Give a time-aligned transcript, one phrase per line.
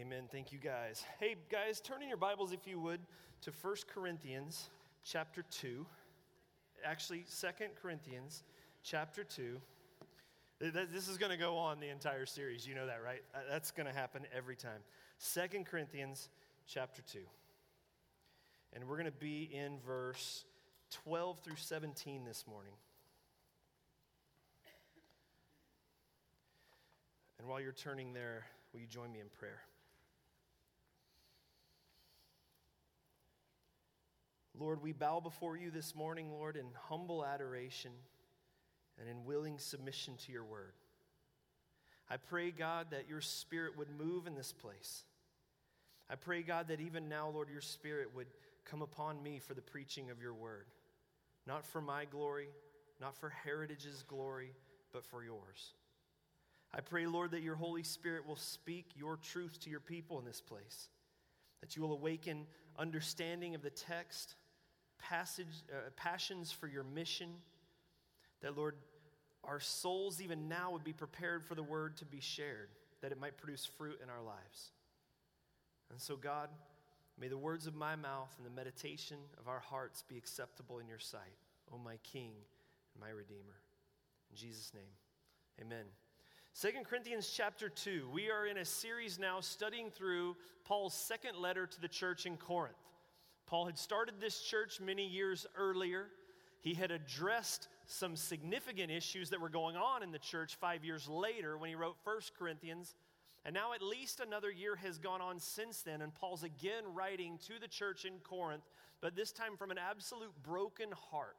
[0.00, 0.28] Amen.
[0.30, 1.02] Thank you, guys.
[1.18, 3.00] Hey, guys, turn in your Bibles, if you would,
[3.40, 4.68] to 1 Corinthians
[5.04, 5.84] chapter 2.
[6.84, 7.48] Actually, 2
[7.82, 8.44] Corinthians
[8.84, 9.60] chapter 2.
[10.60, 12.64] This is going to go on the entire series.
[12.64, 13.22] You know that, right?
[13.34, 14.78] Uh, that's going to happen every time.
[15.34, 16.28] 2 Corinthians
[16.68, 17.18] chapter 2.
[18.74, 20.44] And we're going to be in verse
[21.02, 22.74] 12 through 17 this morning.
[27.40, 29.62] And while you're turning there, will you join me in prayer?
[34.58, 37.92] Lord, we bow before you this morning, Lord, in humble adoration
[38.98, 40.72] and in willing submission to your word.
[42.10, 45.04] I pray, God, that your spirit would move in this place.
[46.10, 48.26] I pray, God, that even now, Lord, your spirit would
[48.64, 50.66] come upon me for the preaching of your word.
[51.46, 52.48] Not for my glory,
[53.00, 54.52] not for Heritage's glory,
[54.92, 55.74] but for yours.
[56.74, 60.24] I pray, Lord, that your Holy Spirit will speak your truth to your people in
[60.24, 60.88] this place,
[61.60, 62.46] that you will awaken
[62.78, 64.34] understanding of the text
[64.98, 67.28] passage, uh, passions for your mission.
[68.40, 68.76] That, Lord,
[69.44, 72.68] our souls even now would be prepared for the word to be shared,
[73.00, 74.72] that it might produce fruit in our lives.
[75.90, 76.50] And so, God,
[77.18, 80.86] may the words of my mouth and the meditation of our hearts be acceptable in
[80.86, 81.38] your sight,
[81.72, 82.32] O my King
[82.94, 83.60] and my Redeemer.
[84.30, 84.82] In Jesus' name,
[85.60, 85.84] amen.
[86.60, 88.08] 2 Corinthians chapter 2.
[88.12, 92.36] We are in a series now studying through Paul's second letter to the church in
[92.36, 92.74] Corinth.
[93.48, 96.08] Paul had started this church many years earlier.
[96.60, 101.08] He had addressed some significant issues that were going on in the church five years
[101.08, 102.94] later when he wrote 1 Corinthians.
[103.46, 107.38] And now, at least another year has gone on since then, and Paul's again writing
[107.46, 108.64] to the church in Corinth,
[109.00, 111.38] but this time from an absolute broken heart.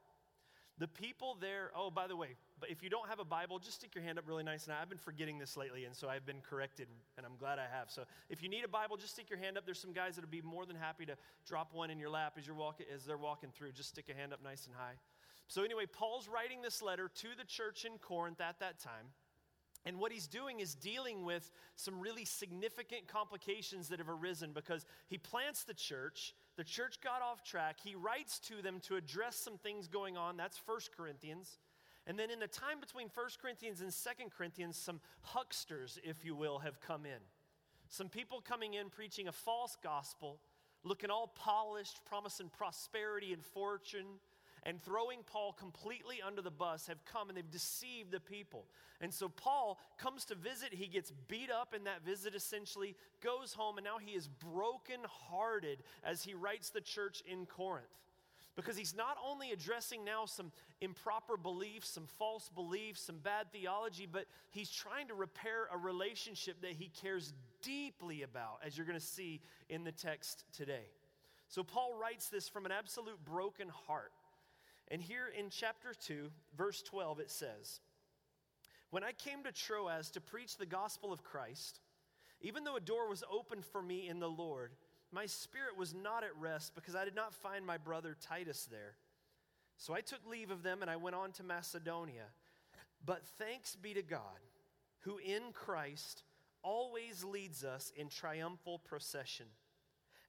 [0.78, 3.76] The people there, oh, by the way, but if you don't have a Bible, just
[3.76, 4.64] stick your hand up really nice.
[4.64, 7.66] And I've been forgetting this lately, and so I've been corrected, and I'm glad I
[7.72, 7.90] have.
[7.90, 9.64] So if you need a Bible, just stick your hand up.
[9.64, 11.16] There's some guys that'll be more than happy to
[11.46, 13.72] drop one in your lap as you're walking, as they're walking through.
[13.72, 14.94] Just stick a hand up nice and high.
[15.48, 19.06] So anyway, Paul's writing this letter to the church in Corinth at that time.
[19.86, 24.84] And what he's doing is dealing with some really significant complications that have arisen because
[25.08, 29.36] he plants the church, the church got off track, he writes to them to address
[29.36, 30.36] some things going on.
[30.36, 31.58] That's First Corinthians.
[32.10, 36.34] And then in the time between First Corinthians and Second Corinthians, some hucksters, if you
[36.34, 37.20] will, have come in.
[37.88, 40.40] Some people coming in preaching a false gospel,
[40.82, 44.18] looking all polished, promising prosperity and fortune
[44.64, 48.66] and throwing Paul completely under the bus have come and they've deceived the people.
[49.00, 50.74] And so Paul comes to visit.
[50.74, 55.84] He gets beat up in that visit essentially, goes home, and now he is brokenhearted
[56.02, 57.86] as he writes the church in Corinth.
[58.60, 64.06] Because he's not only addressing now some improper beliefs, some false beliefs, some bad theology,
[64.10, 67.32] but he's trying to repair a relationship that he cares
[67.62, 70.84] deeply about, as you're going to see in the text today.
[71.48, 74.12] So Paul writes this from an absolute broken heart.
[74.88, 77.80] And here in chapter 2, verse 12, it says,
[78.90, 81.80] When I came to Troas to preach the gospel of Christ,
[82.42, 84.72] even though a door was opened for me in the Lord,
[85.12, 88.94] my spirit was not at rest because I did not find my brother Titus there.
[89.76, 92.26] So I took leave of them and I went on to Macedonia.
[93.04, 94.20] But thanks be to God,
[95.00, 96.22] who in Christ
[96.62, 99.46] always leads us in triumphal procession,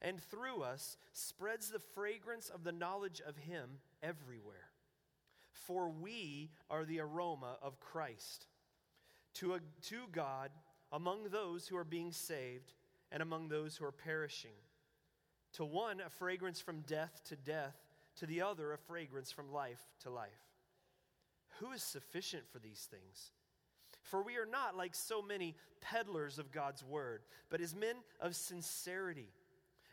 [0.00, 4.70] and through us spreads the fragrance of the knowledge of Him everywhere.
[5.50, 8.46] For we are the aroma of Christ
[9.34, 10.50] to, a, to God
[10.90, 12.72] among those who are being saved
[13.10, 14.52] and among those who are perishing.
[15.54, 17.76] To one, a fragrance from death to death,
[18.16, 20.30] to the other, a fragrance from life to life.
[21.60, 23.32] Who is sufficient for these things?
[24.02, 28.34] For we are not like so many peddlers of God's word, but as men of
[28.34, 29.32] sincerity,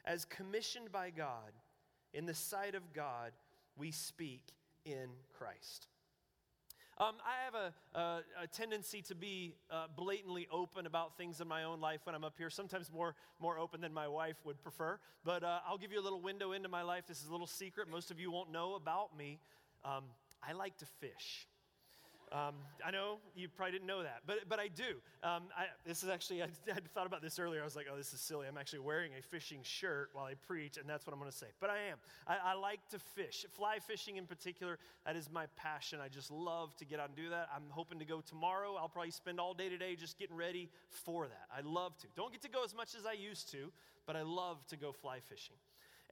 [0.06, 1.52] as commissioned by God,
[2.14, 3.32] in the sight of God
[3.78, 4.54] we speak
[4.86, 5.88] in Christ.
[7.02, 11.48] Um, I have a, a, a, tendency to be uh, blatantly open about things in
[11.48, 14.62] my own life when I'm up here, sometimes more, more open than my wife would
[14.62, 15.00] prefer.
[15.24, 17.06] But uh, I'll give you a little window into my life.
[17.08, 19.40] This is a little secret most of you won't know about me.
[19.86, 20.04] Um,
[20.44, 21.48] I like to fish.
[22.32, 22.56] Um,
[22.86, 25.02] I know you probably didn't know that, but, but I do.
[25.24, 26.48] Um, I, this is actually, I
[26.94, 27.62] thought about this earlier.
[27.62, 28.48] I was like, oh, this is silly.
[28.48, 31.38] I'm actually wearing a fishing shirt while I preach, and that's what I'm going to
[31.38, 31.48] say.
[31.60, 31.98] But I am.
[32.28, 33.46] I, I, like to fish.
[33.54, 36.00] Fly fishing in particular, that is my passion.
[36.04, 37.50] I just love to get out and do that.
[37.56, 38.76] I'm hoping to go tomorrow.
[38.80, 41.48] I'll probably spend all day today just getting ready for that.
[41.56, 42.08] I love to.
[42.16, 43.72] Don't get to go as much as I used to,
[44.06, 45.56] but I love to go fly fishing.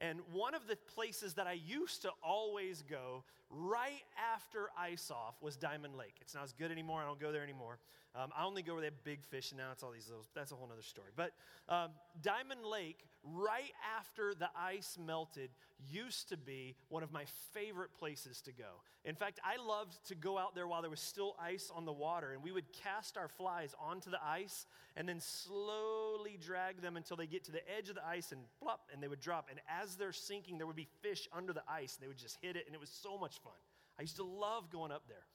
[0.00, 4.04] And one of the places that I used to always go right
[4.34, 6.16] after ice off was Diamond Lake.
[6.20, 7.02] It's not as good anymore.
[7.02, 7.78] I don't go there anymore.
[8.14, 10.24] Um, I only go where they have big fish, and now it's all these little,
[10.34, 11.10] that's a whole other story.
[11.14, 11.32] But
[11.68, 11.90] um,
[12.22, 15.50] Diamond Lake, right after the ice melted,
[15.90, 18.82] used to be one of my favorite places to go.
[19.04, 21.92] In fact, I loved to go out there while there was still ice on the
[21.92, 24.66] water, and we would cast our flies onto the ice
[24.96, 28.40] and then slowly drag them until they get to the edge of the ice and
[28.60, 29.48] plop, and they would drop.
[29.50, 32.38] And as they're sinking, there would be fish under the ice, and they would just
[32.42, 33.52] hit it, and it was so much fun.
[33.98, 35.26] I used to love going up there.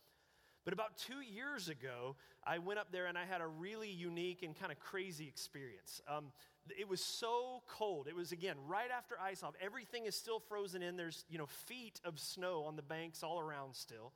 [0.65, 2.15] But about two years ago,
[2.45, 6.01] I went up there and I had a really unique and kind of crazy experience.
[6.07, 6.31] Um,
[6.79, 8.07] it was so cold.
[8.07, 9.53] It was, again, right after ice off.
[9.61, 10.95] Everything is still frozen in.
[10.95, 14.13] There's, you know, feet of snow on the banks all around still.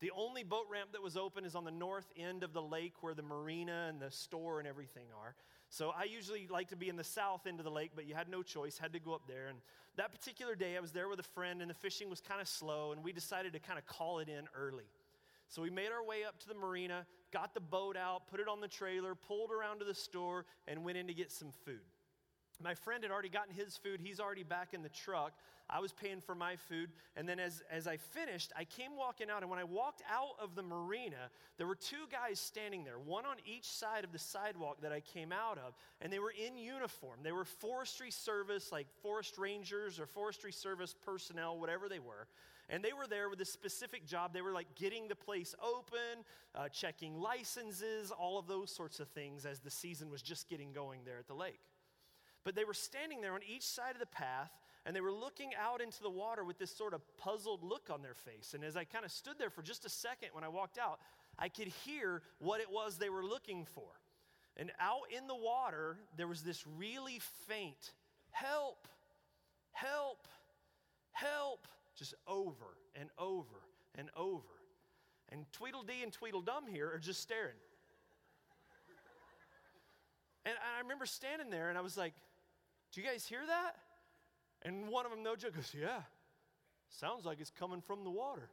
[0.00, 2.94] The only boat ramp that was open is on the north end of the lake
[3.00, 5.34] where the marina and the store and everything are.
[5.70, 8.14] So I usually like to be in the south end of the lake, but you
[8.14, 9.48] had no choice, had to go up there.
[9.48, 9.58] And
[9.96, 12.46] that particular day, I was there with a friend, and the fishing was kind of
[12.46, 14.86] slow, and we decided to kind of call it in early.
[15.48, 18.48] So we made our way up to the marina, got the boat out, put it
[18.48, 21.80] on the trailer, pulled around to the store, and went in to get some food.
[22.62, 24.00] My friend had already gotten his food.
[24.02, 25.32] He's already back in the truck.
[25.70, 26.90] I was paying for my food.
[27.14, 29.42] And then as, as I finished, I came walking out.
[29.42, 33.26] And when I walked out of the marina, there were two guys standing there, one
[33.26, 35.74] on each side of the sidewalk that I came out of.
[36.00, 37.20] And they were in uniform.
[37.22, 42.26] They were forestry service, like forest rangers or forestry service personnel, whatever they were.
[42.70, 44.34] And they were there with a specific job.
[44.34, 46.24] They were like getting the place open,
[46.54, 50.72] uh, checking licenses, all of those sorts of things as the season was just getting
[50.72, 51.60] going there at the lake.
[52.44, 54.50] But they were standing there on each side of the path
[54.84, 58.02] and they were looking out into the water with this sort of puzzled look on
[58.02, 58.54] their face.
[58.54, 61.00] And as I kind of stood there for just a second when I walked out,
[61.38, 63.88] I could hear what it was they were looking for.
[64.56, 67.92] And out in the water, there was this really faint
[68.30, 68.88] help,
[69.72, 70.26] help,
[71.12, 71.66] help
[71.98, 73.60] just over and over
[73.94, 74.44] and over.
[75.30, 77.56] And Tweedledee and Tweedledum here are just staring.
[80.44, 82.14] And I remember standing there and I was like,
[82.92, 83.76] Do you guys hear that?
[84.62, 86.00] And one of them, no joke, goes, Yeah,
[86.88, 88.48] sounds like it's coming from the water.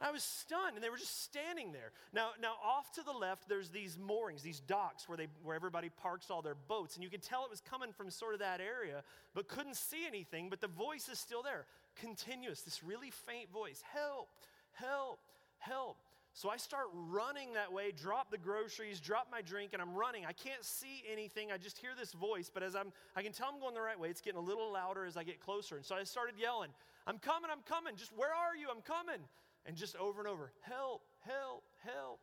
[0.00, 1.90] I was stunned, and they were just standing there.
[2.12, 5.88] Now, now off to the left, there's these moorings, these docks where, they, where everybody
[5.88, 6.94] parks all their boats.
[6.94, 9.02] And you could tell it was coming from sort of that area,
[9.34, 10.50] but couldn't see anything.
[10.50, 11.66] But the voice is still there,
[11.96, 14.28] continuous, this really faint voice Help,
[14.72, 15.18] help,
[15.58, 15.96] help.
[16.32, 20.24] So I start running that way, drop the groceries, drop my drink, and I'm running.
[20.24, 21.50] I can't see anything.
[21.50, 23.98] I just hear this voice, but as I'm, I can tell I'm going the right
[23.98, 24.10] way.
[24.10, 25.74] It's getting a little louder as I get closer.
[25.76, 26.70] And so I started yelling,
[27.08, 27.96] I'm coming, I'm coming.
[27.96, 28.68] Just where are you?
[28.70, 29.24] I'm coming
[29.68, 32.20] and just over and over, help, help, help.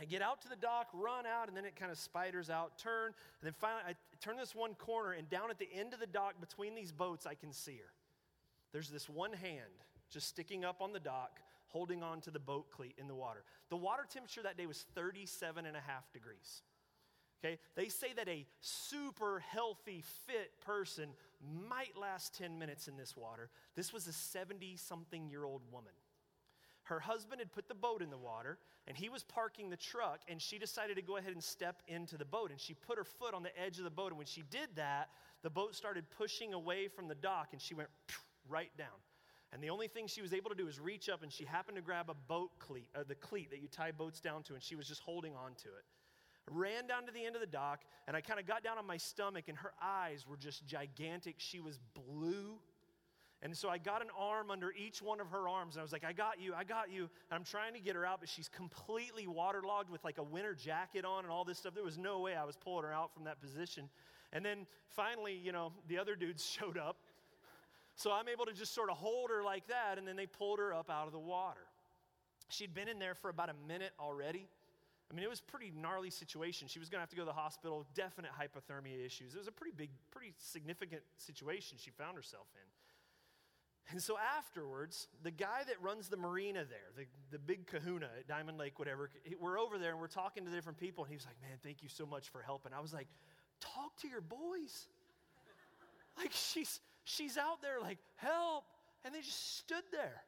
[0.00, 2.78] I get out to the dock, run out, and then it kind of spiders out,
[2.78, 6.00] turn, and then finally I turn this one corner, and down at the end of
[6.00, 7.92] the dock between these boats, I can see her.
[8.72, 9.60] There's this one hand
[10.10, 13.44] just sticking up on the dock, holding on to the boat cleat in the water.
[13.68, 16.62] The water temperature that day was 37 and a half degrees.
[17.44, 21.10] Okay, they say that a super healthy, fit person
[21.68, 23.50] might last 10 minutes in this water.
[23.74, 25.92] This was a 70 something year old woman.
[26.92, 30.20] Her husband had put the boat in the water, and he was parking the truck,
[30.28, 32.50] and she decided to go ahead and step into the boat.
[32.50, 34.68] And she put her foot on the edge of the boat, and when she did
[34.76, 35.08] that,
[35.42, 37.88] the boat started pushing away from the dock, and she went
[38.46, 39.00] right down.
[39.54, 41.76] And the only thing she was able to do was reach up, and she happened
[41.76, 44.62] to grab a boat cleat, uh, the cleat that you tie boats down to, and
[44.62, 45.84] she was just holding on to it.
[46.50, 48.86] ran down to the end of the dock, and I kind of got down on
[48.86, 51.36] my stomach, and her eyes were just gigantic.
[51.38, 52.58] She was blue
[53.42, 55.92] and so I got an arm under each one of her arms, and I was
[55.92, 57.02] like, I got you, I got you.
[57.02, 60.54] And I'm trying to get her out, but she's completely waterlogged with like a winter
[60.54, 61.74] jacket on and all this stuff.
[61.74, 63.88] There was no way I was pulling her out from that position.
[64.32, 66.98] And then finally, you know, the other dudes showed up.
[67.96, 70.60] So I'm able to just sort of hold her like that, and then they pulled
[70.60, 71.66] her up out of the water.
[72.48, 74.46] She'd been in there for about a minute already.
[75.10, 76.68] I mean, it was a pretty gnarly situation.
[76.68, 79.34] She was going to have to go to the hospital, definite hypothermia issues.
[79.34, 82.81] It was a pretty big, pretty significant situation she found herself in.
[83.90, 88.26] And so afterwards, the guy that runs the marina there, the, the big kahuna at
[88.28, 89.10] Diamond Lake, whatever,
[89.40, 91.04] we're over there and we're talking to different people.
[91.04, 92.72] And he was like, Man, thank you so much for helping.
[92.72, 93.08] I was like,
[93.60, 94.86] Talk to your boys.
[96.18, 98.64] like she's she's out there like, help.
[99.04, 100.22] And they just stood there.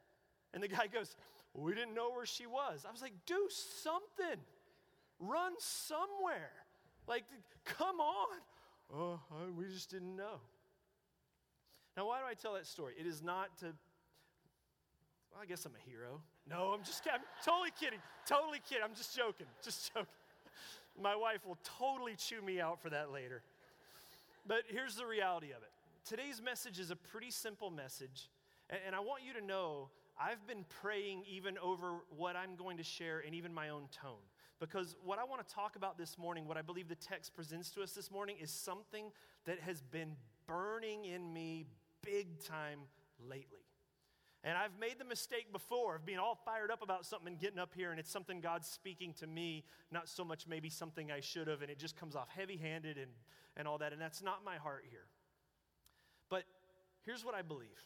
[0.53, 1.15] And the guy goes,
[1.53, 2.85] We didn't know where she was.
[2.87, 4.41] I was like, do something.
[5.19, 6.51] Run somewhere.
[7.07, 7.23] Like,
[7.63, 8.39] come on.
[8.93, 9.19] Oh,
[9.57, 10.39] we just didn't know.
[11.97, 12.93] Now, why do I tell that story?
[12.99, 13.67] It is not to,
[15.31, 16.21] well, I guess I'm a hero.
[16.47, 17.99] No, I'm just I'm totally kidding.
[18.27, 18.83] Totally kidding.
[18.83, 19.47] I'm just joking.
[19.63, 20.07] Just joking.
[21.01, 23.41] My wife will totally chew me out for that later.
[24.47, 25.71] But here's the reality of it
[26.07, 28.29] today's message is a pretty simple message.
[28.69, 32.77] And, and I want you to know I've been praying even over what I'm going
[32.77, 34.21] to share and even my own tone.
[34.59, 37.71] Because what I want to talk about this morning, what I believe the text presents
[37.71, 39.11] to us this morning, is something
[39.45, 40.13] that has been
[40.47, 41.67] burning in me
[42.05, 42.79] big time
[43.19, 43.59] lately.
[44.43, 47.57] And I've made the mistake before of being all fired up about something and getting
[47.57, 51.19] up here, and it's something God's speaking to me, not so much maybe something I
[51.19, 53.11] should have, and it just comes off heavy handed and,
[53.57, 53.91] and all that.
[53.91, 55.07] And that's not my heart here.
[56.29, 56.43] But
[57.05, 57.81] here's what I believe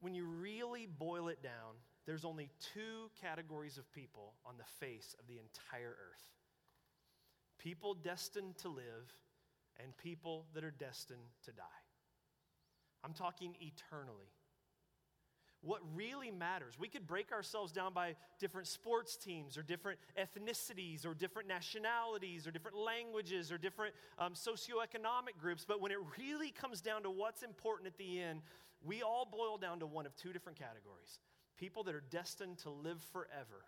[0.00, 5.14] when you really boil it down, there's only two categories of people on the face
[5.20, 6.30] of the entire earth
[7.60, 9.14] people destined to live,
[9.82, 11.79] and people that are destined to die.
[13.04, 14.32] I'm talking eternally
[15.62, 16.78] what really matters.
[16.78, 22.46] We could break ourselves down by different sports teams or different ethnicities or different nationalities
[22.46, 27.10] or different languages or different um, socioeconomic groups, but when it really comes down to
[27.10, 28.40] what's important at the end,
[28.82, 31.18] we all boil down to one of two different categories
[31.58, 33.66] people that are destined to live forever,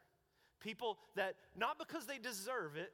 [0.60, 2.90] people that, not because they deserve it,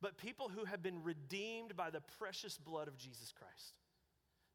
[0.00, 3.74] but people who have been redeemed by the precious blood of Jesus Christ.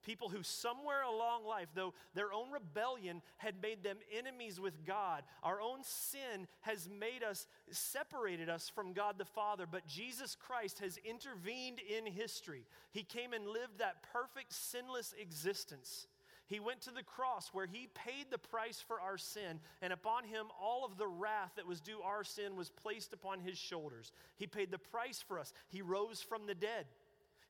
[0.05, 5.23] People who, somewhere along life, though their own rebellion had made them enemies with God,
[5.41, 10.77] our own sin has made us, separated us from God the Father, but Jesus Christ
[10.79, 12.65] has intervened in history.
[12.91, 16.05] He came and lived that perfect, sinless existence.
[16.47, 20.23] He went to the cross where he paid the price for our sin, and upon
[20.23, 24.11] him, all of the wrath that was due our sin was placed upon his shoulders.
[24.35, 25.51] He paid the price for us.
[25.69, 26.85] He rose from the dead.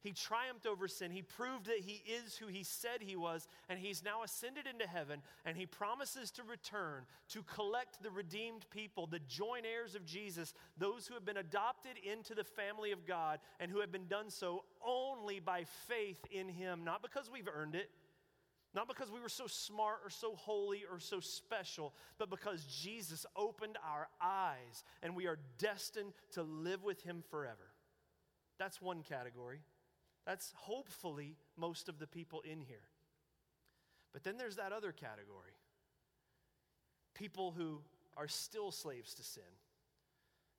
[0.05, 1.09] He triumphed over sin.
[1.09, 4.85] He proved that he is who he said he was, and he's now ascended into
[4.85, 10.05] heaven, and he promises to return to collect the redeemed people, the joint heirs of
[10.05, 14.05] Jesus, those who have been adopted into the family of God and who have been
[14.05, 17.89] done so only by faith in him, not because we've earned it.
[18.75, 23.25] Not because we were so smart or so holy or so special, but because Jesus
[23.33, 27.71] opened our eyes and we are destined to live with him forever.
[28.59, 29.61] That's one category.
[30.25, 32.89] That's hopefully most of the people in here.
[34.13, 35.51] But then there's that other category
[37.13, 37.79] people who
[38.17, 39.43] are still slaves to sin,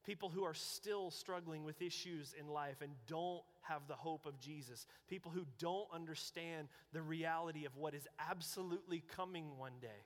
[0.06, 4.40] people who are still struggling with issues in life and don't have the hope of
[4.40, 10.04] Jesus, people who don't understand the reality of what is absolutely coming one day.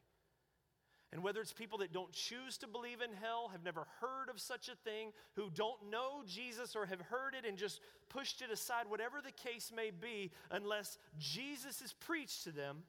[1.13, 4.41] And whether it's people that don't choose to believe in hell, have never heard of
[4.41, 8.51] such a thing, who don't know Jesus or have heard it and just pushed it
[8.51, 12.85] aside, whatever the case may be, unless Jesus is preached to them,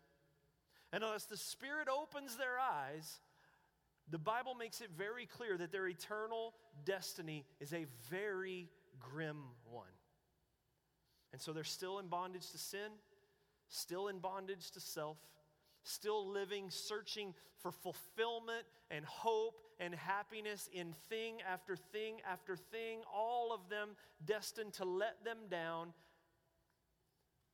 [0.93, 3.21] and unless the Spirit opens their eyes,
[4.09, 6.53] the Bible makes it very clear that their eternal
[6.85, 9.85] destiny is a very grim one.
[11.31, 12.91] And so they're still in bondage to sin,
[13.69, 15.17] still in bondage to self
[15.83, 22.99] still living, searching for fulfillment and hope and happiness in thing after thing after thing,
[23.13, 23.89] all of them
[24.25, 25.93] destined to let them down.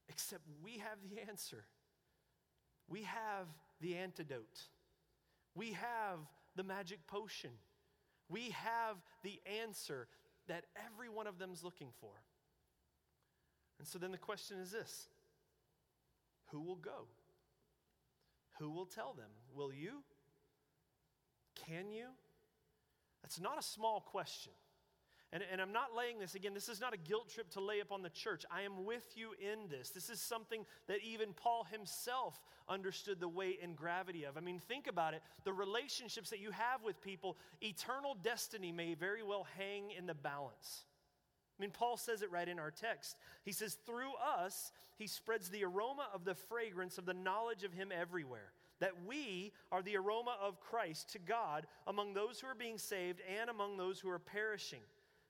[0.10, 1.66] Except we have the answer.
[2.90, 3.48] We have
[3.82, 4.62] the antidote.
[5.56, 6.20] We have
[6.56, 7.52] the magic potion.
[8.30, 10.08] We have the answer
[10.48, 12.12] that every one of them is looking for.
[13.80, 15.08] And so then the question is this
[16.52, 17.08] who will go?
[18.60, 19.30] Who will tell them?
[19.54, 20.04] Will you?
[21.66, 22.08] Can you?
[23.22, 24.54] That's not a small question.
[25.34, 27.82] And, and I'm not laying this, again, this is not a guilt trip to lay
[27.82, 28.46] upon the church.
[28.50, 29.90] I am with you in this.
[29.90, 34.38] This is something that even Paul himself understood the weight and gravity of.
[34.38, 35.22] I mean, think about it.
[35.44, 40.14] The relationships that you have with people, eternal destiny may very well hang in the
[40.14, 40.86] balance.
[41.58, 43.16] I mean, Paul says it right in our text.
[43.44, 47.74] He says, Through us, he spreads the aroma of the fragrance of the knowledge of
[47.74, 48.52] him everywhere.
[48.80, 53.22] That we are the aroma of Christ to God among those who are being saved
[53.40, 54.82] and among those who are perishing.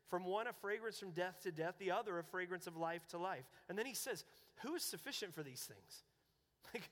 [0.09, 3.17] From one, a fragrance from death to death, the other, a fragrance of life to
[3.17, 3.45] life.
[3.69, 4.25] And then he says,
[4.63, 6.83] Who is sufficient for these things?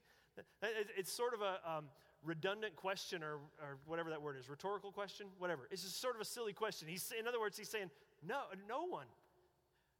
[0.98, 1.86] it's sort of a um,
[2.24, 5.68] redundant question or, or whatever that word is, rhetorical question, whatever.
[5.72, 6.88] It's just sort of a silly question.
[6.88, 7.90] He's, in other words, he's saying,
[8.28, 9.08] No, no one.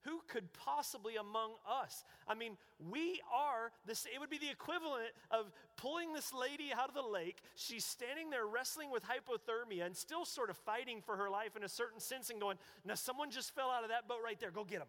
[0.06, 2.04] Who could possibly among us?
[2.28, 6.90] I mean, we are this, it would be the equivalent of pulling this lady out
[6.90, 7.40] of the lake.
[7.56, 11.64] She's standing there wrestling with hypothermia and still sort of fighting for her life in
[11.64, 14.52] a certain sense and going, Now, someone just fell out of that boat right there.
[14.52, 14.88] Go get him.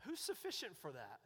[0.00, 1.18] Who's sufficient for that?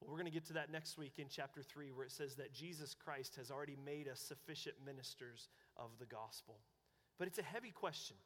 [0.00, 2.34] Well, we're going to get to that next week in chapter 3, where it says
[2.36, 6.58] that Jesus Christ has already made us sufficient ministers of the gospel.
[7.16, 8.16] But it's a heavy question.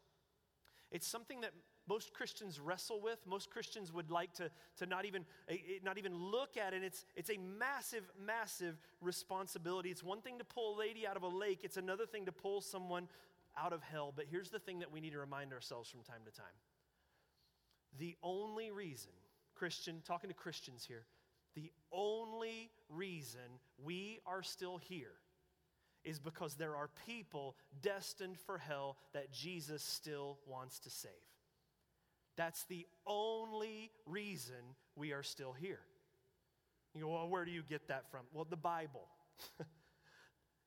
[0.93, 1.53] It's something that
[1.89, 3.19] most Christians wrestle with.
[3.27, 6.85] Most Christians would like to, to not, even, eh, eh, not even look at it.
[6.85, 9.91] It's, it's a massive, massive responsibility.
[9.91, 12.33] It's one thing to pull a lady out of a lake, it's another thing to
[12.33, 13.09] pull someone
[13.57, 14.13] out of hell.
[14.15, 16.55] But here's the thing that we need to remind ourselves from time to time
[17.99, 19.13] the only reason,
[19.55, 21.05] Christian, talking to Christians here,
[21.55, 23.41] the only reason
[23.83, 25.13] we are still here
[26.05, 31.13] is because there are people destined for hell that Jesus still wants to save.
[32.37, 34.55] That's the only reason
[34.97, 35.81] we are still here.
[36.95, 38.21] You go, well, where do you get that from?
[38.33, 39.07] Well, the Bible.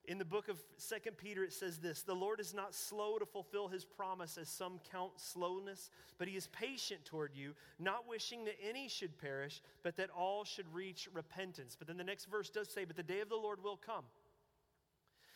[0.08, 3.26] In the book of Second Peter, it says this The Lord is not slow to
[3.26, 8.46] fulfill his promise, as some count slowness, but he is patient toward you, not wishing
[8.46, 11.76] that any should perish, but that all should reach repentance.
[11.78, 14.06] But then the next verse does say, But the day of the Lord will come.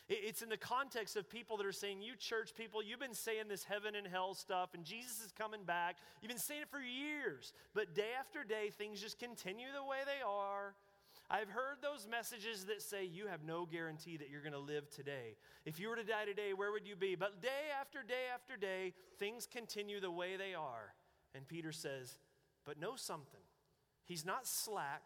[0.10, 3.44] It's in the context of people that are saying, You church people, you've been saying
[3.48, 5.98] this heaven and hell stuff, and Jesus is coming back.
[6.22, 10.00] You've been saying it for years, but day after day, things just continue the way
[10.06, 10.74] they are.
[11.30, 14.90] I've heard those messages that say you have no guarantee that you're going to live
[14.90, 15.38] today.
[15.64, 17.14] If you were to die today, where would you be?
[17.14, 20.96] But day after day after day, things continue the way they are.
[21.36, 22.18] And Peter says,
[22.66, 23.42] But know something.
[24.06, 25.04] He's not slack.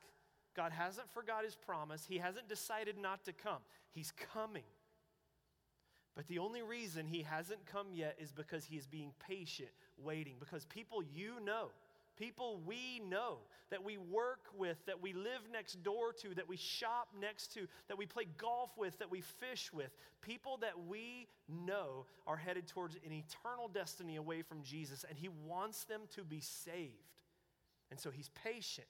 [0.56, 2.06] God hasn't forgot his promise.
[2.08, 3.60] He hasn't decided not to come.
[3.92, 4.64] He's coming.
[6.16, 10.36] But the only reason he hasn't come yet is because he is being patient, waiting.
[10.40, 11.70] Because people you know,
[12.18, 13.38] people we know,
[13.72, 17.68] that we work with, that we live next door to, that we shop next to,
[17.88, 19.90] that we play golf with, that we fish with,
[20.22, 25.30] people that we know are headed towards an eternal destiny away from Jesus, and He
[25.48, 26.94] wants them to be saved.
[27.90, 28.88] And so He's patient.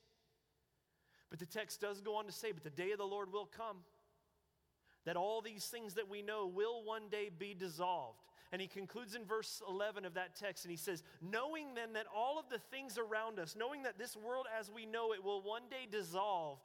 [1.30, 3.46] But the text does go on to say, But the day of the Lord will
[3.58, 3.78] come.
[5.06, 8.20] That all these things that we know will one day be dissolved.
[8.52, 12.06] And he concludes in verse 11 of that text, and he says, Knowing then that
[12.16, 15.42] all of the things around us, knowing that this world as we know it will
[15.42, 16.60] one day dissolve,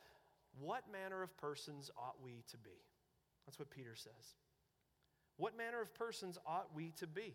[0.60, 2.84] what manner of persons ought we to be?
[3.46, 4.34] That's what Peter says.
[5.38, 7.34] What manner of persons ought we to be?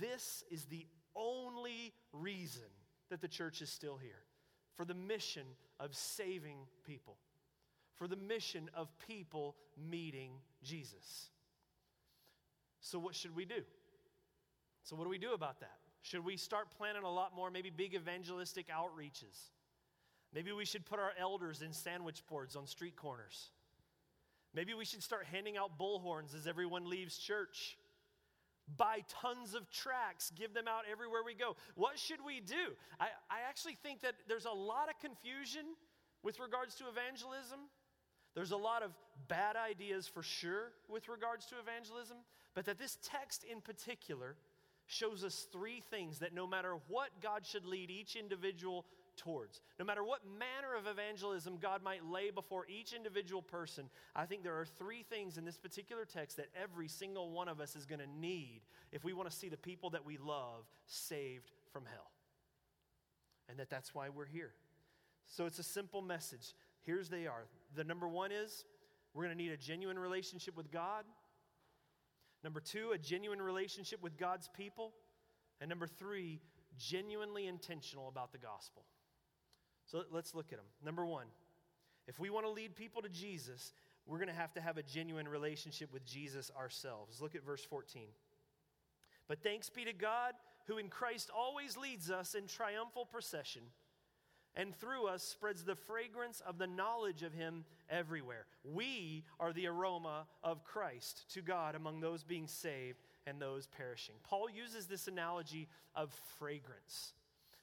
[0.00, 2.62] This is the only reason
[3.10, 4.24] that the church is still here
[4.74, 5.46] for the mission
[5.78, 7.16] of saving people,
[8.00, 9.54] for the mission of people
[9.90, 10.30] meeting
[10.64, 11.28] Jesus.
[12.80, 13.60] So, what should we do?
[14.84, 15.76] So, what do we do about that?
[16.00, 19.50] Should we start planning a lot more, maybe big evangelistic outreaches?
[20.32, 23.50] Maybe we should put our elders in sandwich boards on street corners.
[24.54, 27.76] Maybe we should start handing out bullhorns as everyone leaves church.
[28.78, 31.54] Buy tons of tracts, give them out everywhere we go.
[31.74, 32.72] What should we do?
[32.98, 35.66] I, I actually think that there's a lot of confusion
[36.22, 37.60] with regards to evangelism.
[38.34, 38.92] There's a lot of
[39.28, 42.18] bad ideas for sure with regards to evangelism,
[42.54, 44.36] but that this text in particular
[44.86, 49.84] shows us three things that no matter what God should lead each individual towards, no
[49.84, 54.58] matter what manner of evangelism God might lay before each individual person, I think there
[54.58, 58.00] are three things in this particular text that every single one of us is going
[58.00, 58.62] to need
[58.92, 62.10] if we want to see the people that we love saved from hell.
[63.48, 64.52] And that that's why we're here.
[65.26, 66.54] So it's a simple message.
[66.82, 67.44] Here's they are.
[67.76, 68.64] The number one is
[69.14, 71.04] we're going to need a genuine relationship with God.
[72.42, 74.92] Number two, a genuine relationship with God's people.
[75.60, 76.40] And number three,
[76.78, 78.84] genuinely intentional about the gospel.
[79.86, 80.66] So let's look at them.
[80.84, 81.26] Number one,
[82.06, 83.72] if we want to lead people to Jesus,
[84.06, 87.20] we're going to have to have a genuine relationship with Jesus ourselves.
[87.20, 88.04] Look at verse 14.
[89.28, 90.32] But thanks be to God
[90.66, 93.62] who in Christ always leads us in triumphal procession
[94.56, 98.46] and through us spreads the fragrance of the knowledge of Him everywhere.
[98.64, 104.16] We are the aroma of Christ to God among those being saved and those perishing.
[104.22, 107.12] Paul uses this analogy of fragrance.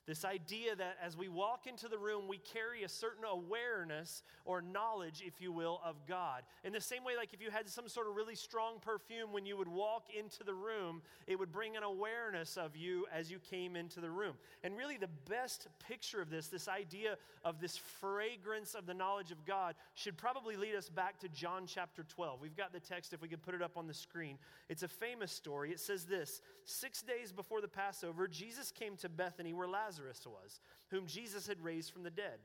[0.08, 4.62] This idea that as we walk into the room, we carry a certain awareness or
[4.62, 6.44] knowledge, if you will, of God.
[6.64, 9.46] In the same way, like if you had some sort of really strong perfume when
[9.46, 13.40] you would walk into the room, it would bring an awareness of you as you
[13.40, 14.36] came into the room.
[14.64, 19.32] And really, the best picture of this, this idea of this fragrance of the knowledge
[19.32, 22.40] of God, should probably lead us back to John chapter 12.
[22.42, 24.38] We've got the text, if we could put it up on the screen.
[24.70, 25.72] It's a famous story.
[25.72, 30.26] It says this Six days before the Passover, Jesus came to Bethany where Lazarus Lazarus
[30.26, 32.40] was, whom Jesus had raised from the dead.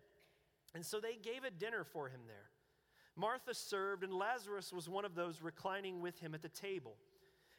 [0.74, 2.50] And so they gave a dinner for him there.
[3.14, 6.96] Martha served, and Lazarus was one of those reclining with him at the table.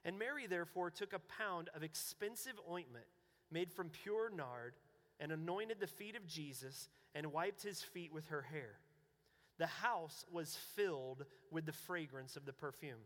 [0.04, 3.06] And Mary, therefore, took a pound of expensive ointment
[3.52, 4.74] made from pure nard
[5.20, 8.80] and anointed the feet of Jesus and wiped his feet with her hair.
[9.60, 13.06] The house was filled with the fragrance of the perfume.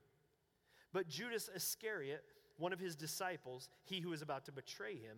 [0.94, 2.24] But Judas Iscariot,
[2.58, 5.18] one of his disciples, he who was about to betray him,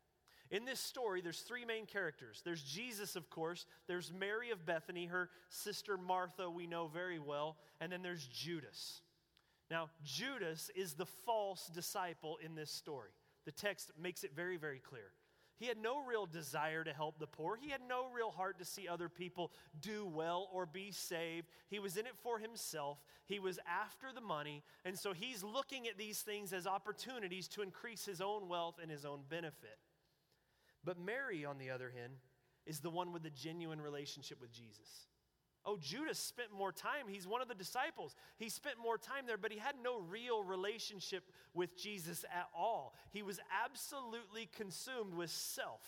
[0.51, 2.41] In this story, there's three main characters.
[2.43, 3.65] There's Jesus, of course.
[3.87, 7.55] There's Mary of Bethany, her sister Martha, we know very well.
[7.79, 9.01] And then there's Judas.
[9.69, 13.11] Now, Judas is the false disciple in this story.
[13.45, 15.13] The text makes it very, very clear.
[15.57, 17.55] He had no real desire to help the poor.
[17.55, 21.47] He had no real heart to see other people do well or be saved.
[21.69, 22.97] He was in it for himself.
[23.25, 24.63] He was after the money.
[24.83, 28.91] And so he's looking at these things as opportunities to increase his own wealth and
[28.91, 29.77] his own benefit.
[30.83, 32.13] But Mary, on the other hand,
[32.65, 35.07] is the one with the genuine relationship with Jesus.
[35.63, 37.07] Oh, Judas spent more time.
[37.07, 38.15] He's one of the disciples.
[38.37, 42.95] He spent more time there, but he had no real relationship with Jesus at all.
[43.11, 45.81] He was absolutely consumed with self.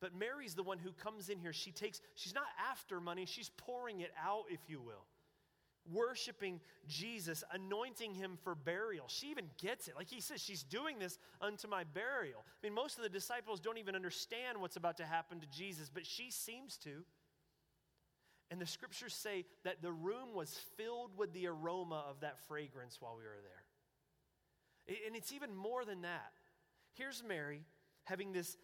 [0.00, 1.52] But Mary's the one who comes in here.
[1.52, 5.06] She takes, she's not after money, she's pouring it out, if you will.
[5.90, 9.06] Worshiping Jesus, anointing him for burial.
[9.08, 9.96] She even gets it.
[9.96, 12.44] Like he says, she's doing this unto my burial.
[12.46, 15.90] I mean, most of the disciples don't even understand what's about to happen to Jesus,
[15.92, 17.04] but she seems to.
[18.50, 23.00] And the scriptures say that the room was filled with the aroma of that fragrance
[23.00, 24.96] while we were there.
[25.06, 26.32] And it's even more than that.
[26.94, 27.62] Here's Mary
[28.04, 28.56] having this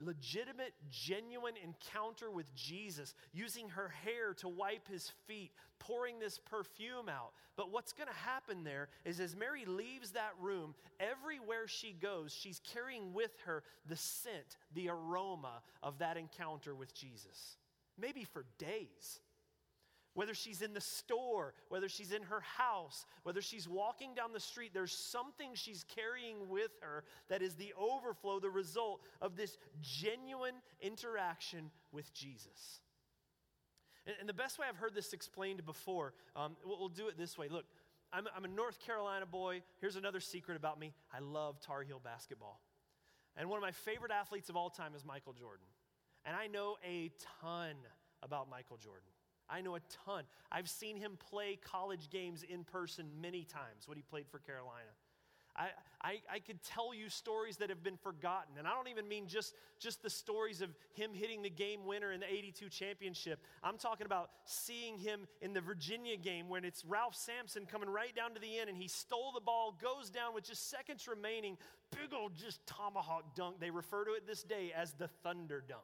[0.00, 7.08] legitimate, genuine encounter with Jesus, using her hair to wipe his feet, pouring this perfume
[7.08, 7.32] out.
[7.56, 12.32] But what's going to happen there is as Mary leaves that room, everywhere she goes,
[12.32, 17.56] she's carrying with her the scent, the aroma of that encounter with Jesus.
[17.98, 19.20] Maybe for days.
[20.14, 24.40] Whether she's in the store, whether she's in her house, whether she's walking down the
[24.40, 29.56] street, there's something she's carrying with her that is the overflow, the result of this
[29.80, 32.80] genuine interaction with Jesus.
[34.06, 37.16] And, and the best way I've heard this explained before, um, we'll, we'll, do it
[37.16, 37.48] this way.
[37.48, 37.64] Look,
[38.12, 39.62] I'm, I'm a North Carolina boy.
[39.80, 42.60] Here's another secret about me I love Tar Heel basketball.
[43.36, 45.64] And one of my favorite athletes of all time is Michael Jordan.
[46.26, 47.76] And I know a ton
[48.22, 49.08] about Michael Jordan.
[49.52, 50.24] I know a ton.
[50.50, 54.88] I've seen him play college games in person many times when he played for Carolina.
[55.54, 55.68] I,
[56.02, 58.56] I, I, could tell you stories that have been forgotten.
[58.58, 62.10] And I don't even mean just, just the stories of him hitting the game winner
[62.10, 63.38] in the 82 championship.
[63.62, 68.16] I'm talking about seeing him in the Virginia game when it's Ralph Sampson coming right
[68.16, 71.58] down to the end and he stole the ball, goes down with just seconds remaining.
[71.90, 73.60] Big old just tomahawk dunk.
[73.60, 75.82] They refer to it this day as the thunder dunk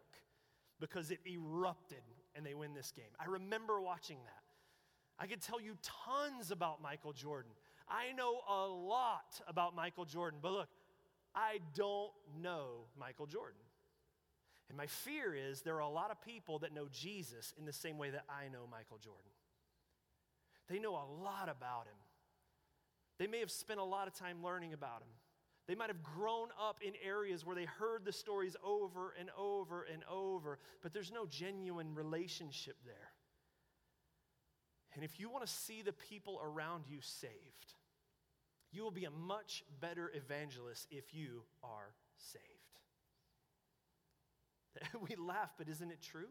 [0.80, 2.02] because it erupted
[2.38, 3.10] and they win this game.
[3.20, 5.22] I remember watching that.
[5.22, 7.50] I could tell you tons about Michael Jordan.
[7.88, 10.68] I know a lot about Michael Jordan, but look,
[11.34, 13.58] I don't know Michael Jordan.
[14.68, 17.72] And my fear is there are a lot of people that know Jesus in the
[17.72, 19.32] same way that I know Michael Jordan.
[20.68, 21.98] They know a lot about him.
[23.18, 25.08] They may have spent a lot of time learning about him.
[25.68, 29.82] They might have grown up in areas where they heard the stories over and over
[29.92, 33.12] and over, but there's no genuine relationship there.
[34.94, 37.74] And if you want to see the people around you saved,
[38.72, 42.44] you will be a much better evangelist if you are saved.
[45.08, 46.28] we laugh, but isn't it true?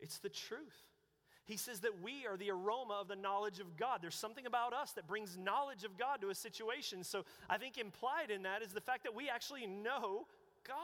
[0.00, 0.82] It's the truth.
[1.46, 3.98] He says that we are the aroma of the knowledge of God.
[4.00, 7.04] There's something about us that brings knowledge of God to a situation.
[7.04, 10.26] So I think implied in that is the fact that we actually know
[10.66, 10.76] God.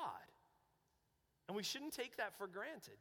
[1.48, 2.98] And we shouldn't take that for granted.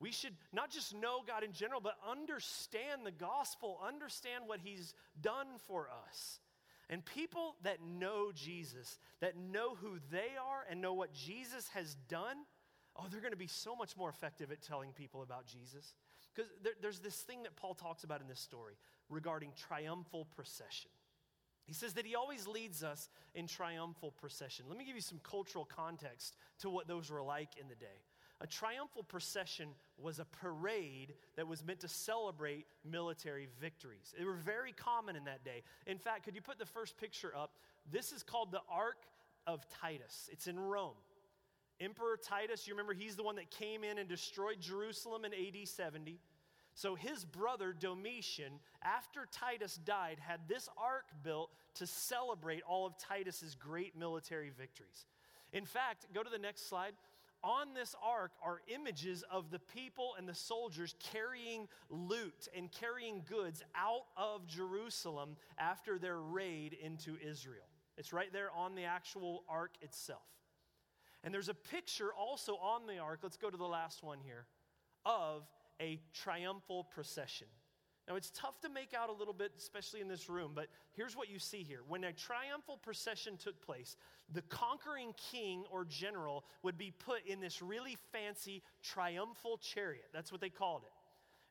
[0.00, 4.92] We should not just know God in general, but understand the gospel, understand what He's
[5.22, 6.40] done for us.
[6.90, 11.96] And people that know Jesus, that know who they are and know what Jesus has
[12.08, 12.36] done,
[12.96, 15.94] oh, they're going to be so much more effective at telling people about Jesus.
[16.36, 18.74] Because there, there's this thing that Paul talks about in this story
[19.08, 20.90] regarding triumphal procession.
[21.64, 24.66] He says that he always leads us in triumphal procession.
[24.68, 28.02] Let me give you some cultural context to what those were like in the day.
[28.40, 34.14] A triumphal procession was a parade that was meant to celebrate military victories.
[34.16, 35.62] They were very common in that day.
[35.86, 37.52] In fact, could you put the first picture up?
[37.90, 39.06] This is called the Ark
[39.46, 40.96] of Titus, it's in Rome.
[41.80, 45.68] Emperor Titus, you remember he's the one that came in and destroyed Jerusalem in AD
[45.68, 46.18] 70.
[46.74, 52.98] So his brother Domitian, after Titus died, had this ark built to celebrate all of
[52.98, 55.06] Titus's great military victories.
[55.52, 56.92] In fact, go to the next slide.
[57.42, 63.22] On this ark are images of the people and the soldiers carrying loot and carrying
[63.28, 67.68] goods out of Jerusalem after their raid into Israel.
[67.96, 70.26] It's right there on the actual ark itself.
[71.26, 74.46] And there's a picture also on the ark, let's go to the last one here,
[75.04, 75.42] of
[75.82, 77.48] a triumphal procession.
[78.08, 81.16] Now, it's tough to make out a little bit, especially in this room, but here's
[81.16, 81.80] what you see here.
[81.88, 83.96] When a triumphal procession took place,
[84.32, 90.06] the conquering king or general would be put in this really fancy triumphal chariot.
[90.12, 90.92] That's what they called it.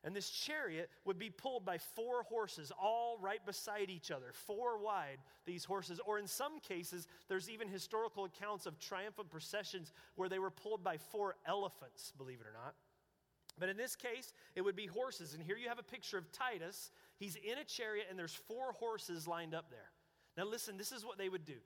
[0.06, 4.78] And this chariot would be pulled by four horses, all right beside each other, four
[4.78, 6.00] wide, these horses.
[6.06, 10.84] Or in some cases, there's even historical accounts of triumphant processions where they were pulled
[10.84, 12.76] by four elephants, believe it or not.
[13.58, 15.34] But in this case, it would be horses.
[15.34, 16.92] And here you have a picture of Titus.
[17.18, 19.90] He's in a chariot, and there's four horses lined up there.
[20.36, 21.58] Now, listen, this is what they would do.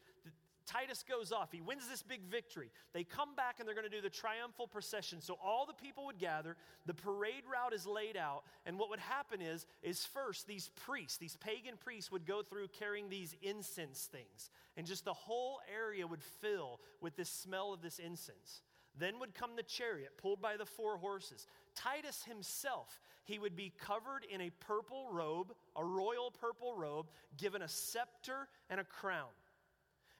[0.70, 1.50] Titus goes off.
[1.50, 2.70] He wins this big victory.
[2.92, 5.20] They come back and they're going to do the triumphal procession.
[5.20, 6.56] So all the people would gather.
[6.86, 8.44] The parade route is laid out.
[8.66, 12.68] And what would happen is, is first these priests, these pagan priests, would go through
[12.68, 14.50] carrying these incense things.
[14.76, 18.62] And just the whole area would fill with this smell of this incense.
[18.96, 21.48] Then would come the chariot pulled by the four horses.
[21.74, 27.62] Titus himself, he would be covered in a purple robe, a royal purple robe, given
[27.62, 29.30] a scepter and a crown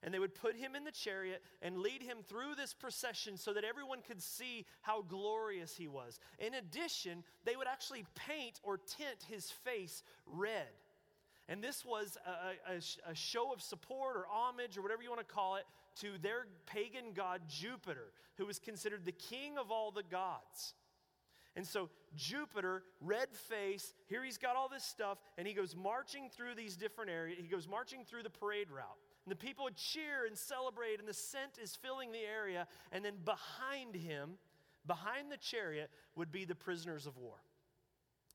[0.03, 3.53] and they would put him in the chariot and lead him through this procession so
[3.53, 6.19] that everyone could see how glorious he was.
[6.39, 10.69] In addition, they would actually paint or tint his face red.
[11.49, 15.27] And this was a, a, a, show of support or homage or whatever you want
[15.27, 15.65] to call it
[15.97, 20.75] to their pagan god Jupiter, who was considered the king of all the gods.
[21.57, 26.31] And so Jupiter, red face, here he's got all this stuff, and he goes marching
[26.31, 27.39] through these different areas.
[27.41, 28.87] He goes marching through the parade route.
[29.27, 32.67] And the people would cheer and celebrate, and the scent is filling the area.
[32.91, 34.39] And then behind him,
[34.87, 37.37] behind the chariot, would be the prisoners of war.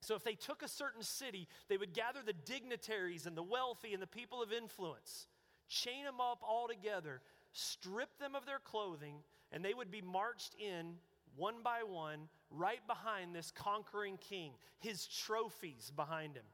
[0.01, 3.93] So if they took a certain city, they would gather the dignitaries and the wealthy
[3.93, 5.25] and the people of influence,
[5.67, 7.21] chain them up all together,
[7.53, 9.15] strip them of their clothing,
[9.51, 10.95] and they would be marched in
[11.35, 16.45] one by one right behind this conquering king, his trophies behind him.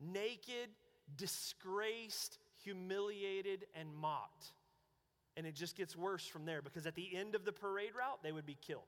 [0.00, 0.70] Naked,
[1.16, 4.52] disgraced, humiliated, and mocked.
[5.36, 8.22] And it just gets worse from there because at the end of the parade route,
[8.22, 8.82] they would be killed.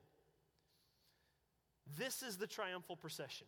[1.97, 3.47] This is the triumphal procession.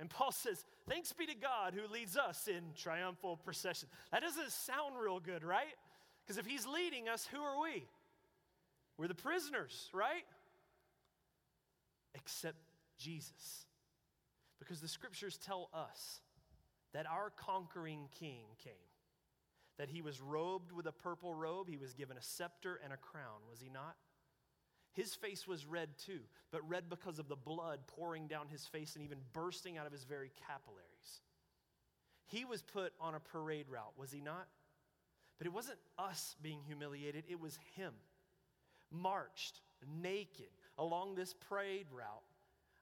[0.00, 3.88] And Paul says, Thanks be to God who leads us in triumphal procession.
[4.10, 5.76] That doesn't sound real good, right?
[6.24, 7.84] Because if he's leading us, who are we?
[8.96, 10.24] We're the prisoners, right?
[12.14, 12.56] Except
[12.98, 13.66] Jesus.
[14.58, 16.20] Because the scriptures tell us
[16.92, 18.87] that our conquering king came
[19.78, 22.96] that he was robed with a purple robe, he was given a scepter and a
[22.96, 23.96] crown, was he not?
[24.92, 28.96] His face was red too, but red because of the blood pouring down his face
[28.96, 31.22] and even bursting out of his very capillaries.
[32.26, 34.48] He was put on a parade route, was he not?
[35.38, 37.94] But it wasn't us being humiliated, it was him.
[38.90, 39.60] Marched
[40.02, 42.24] naked along this parade route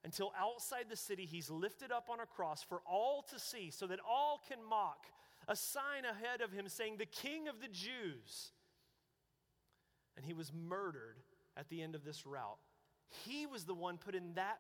[0.05, 3.87] until outside the city he's lifted up on a cross for all to see so
[3.87, 5.07] that all can mock
[5.49, 8.53] a sign ahead of him saying, The King of the Jews.
[10.17, 11.17] And he was murdered
[11.57, 12.59] at the end of this route.
[13.25, 14.59] He was the one put in that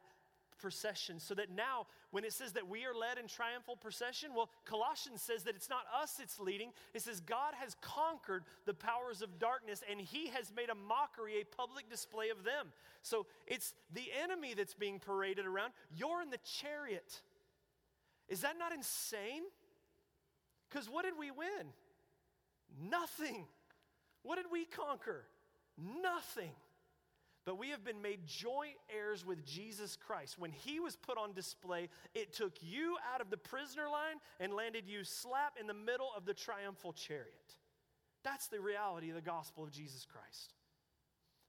[0.59, 4.49] procession so that now when it says that we are led in triumphal procession well
[4.64, 6.70] colossians says that it's not us it's leading.
[6.94, 11.40] It says god has conquered the powers of darkness and he has made a mockery
[11.40, 12.68] a public display of them.
[13.03, 15.72] So it's the enemy that's being paraded around.
[15.94, 17.20] You're in the chariot.
[18.29, 19.42] Is that not insane
[20.68, 21.66] because what did we win?
[22.90, 23.46] Nothing.
[24.22, 25.24] What did we conquer?
[26.02, 26.50] Nothing.
[27.44, 30.37] But we have been made joint heirs with Jesus Christ.
[30.37, 34.52] When he was put on display, it took you out of the prisoner line and
[34.52, 37.55] landed you slap in the middle of the triumphal chariot.
[38.24, 40.55] That's the reality of the gospel of Jesus Christ.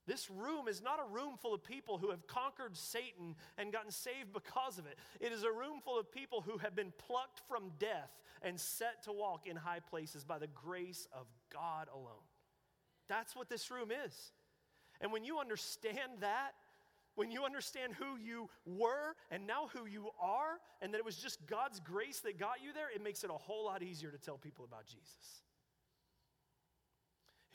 [0.07, 3.91] This room is not a room full of people who have conquered Satan and gotten
[3.91, 4.97] saved because of it.
[5.19, 8.09] It is a room full of people who have been plucked from death
[8.41, 12.23] and set to walk in high places by the grace of God alone.
[13.09, 14.31] That's what this room is.
[15.01, 16.51] And when you understand that,
[17.15, 21.17] when you understand who you were and now who you are, and that it was
[21.17, 24.17] just God's grace that got you there, it makes it a whole lot easier to
[24.17, 25.41] tell people about Jesus.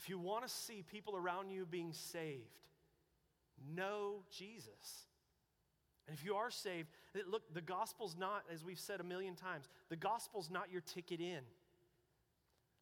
[0.03, 2.43] If you want to see people around you being saved,
[3.73, 5.07] know Jesus.
[6.09, 6.88] And if you are saved,
[7.31, 11.21] look, the gospel's not, as we've said a million times, the gospel's not your ticket
[11.21, 11.43] in.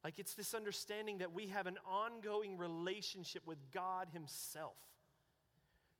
[0.02, 4.78] Like it's this understanding that we have an ongoing relationship with God Himself.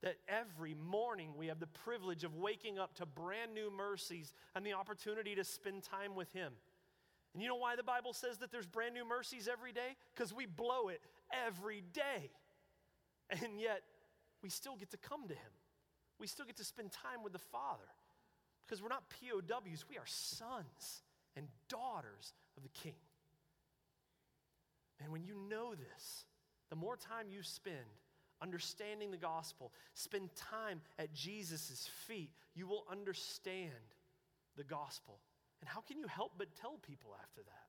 [0.02, 4.64] That every morning we have the privilege of waking up to brand new mercies and
[4.64, 6.54] the opportunity to spend time with Him.
[7.32, 9.96] And you know why the Bible says that there's brand new mercies every day?
[10.14, 11.00] Because we blow it
[11.46, 12.30] every day.
[13.30, 13.82] And yet,
[14.42, 15.52] we still get to come to Him.
[16.18, 17.84] We still get to spend time with the Father.
[18.66, 21.02] Because we're not POWs, we are sons
[21.36, 22.94] and daughters of the King.
[25.02, 26.24] And when you know this,
[26.68, 27.76] the more time you spend
[28.42, 33.70] understanding the gospel, spend time at Jesus' feet, you will understand
[34.56, 35.18] the gospel.
[35.60, 37.66] And how can you help but tell people after that?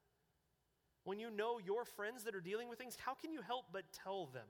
[1.04, 3.84] When you know your friends that are dealing with things, how can you help but
[4.04, 4.48] tell them?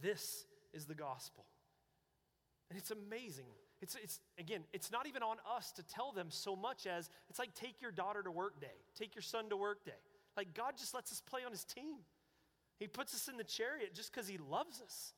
[0.00, 1.44] This is the gospel.
[2.70, 3.46] And it's amazing.
[3.80, 7.38] It's, it's again, it's not even on us to tell them so much as it's
[7.38, 9.92] like take your daughter to work day, take your son to work day.
[10.36, 11.96] Like God just lets us play on his team.
[12.78, 15.12] He puts us in the chariot just because he loves us.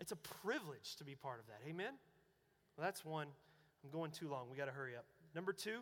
[0.00, 1.60] It's a privilege to be part of that.
[1.68, 1.92] Amen?
[2.76, 3.28] Well, that's one.
[3.84, 4.48] I'm going too long.
[4.50, 5.04] We got to hurry up.
[5.34, 5.80] Number two,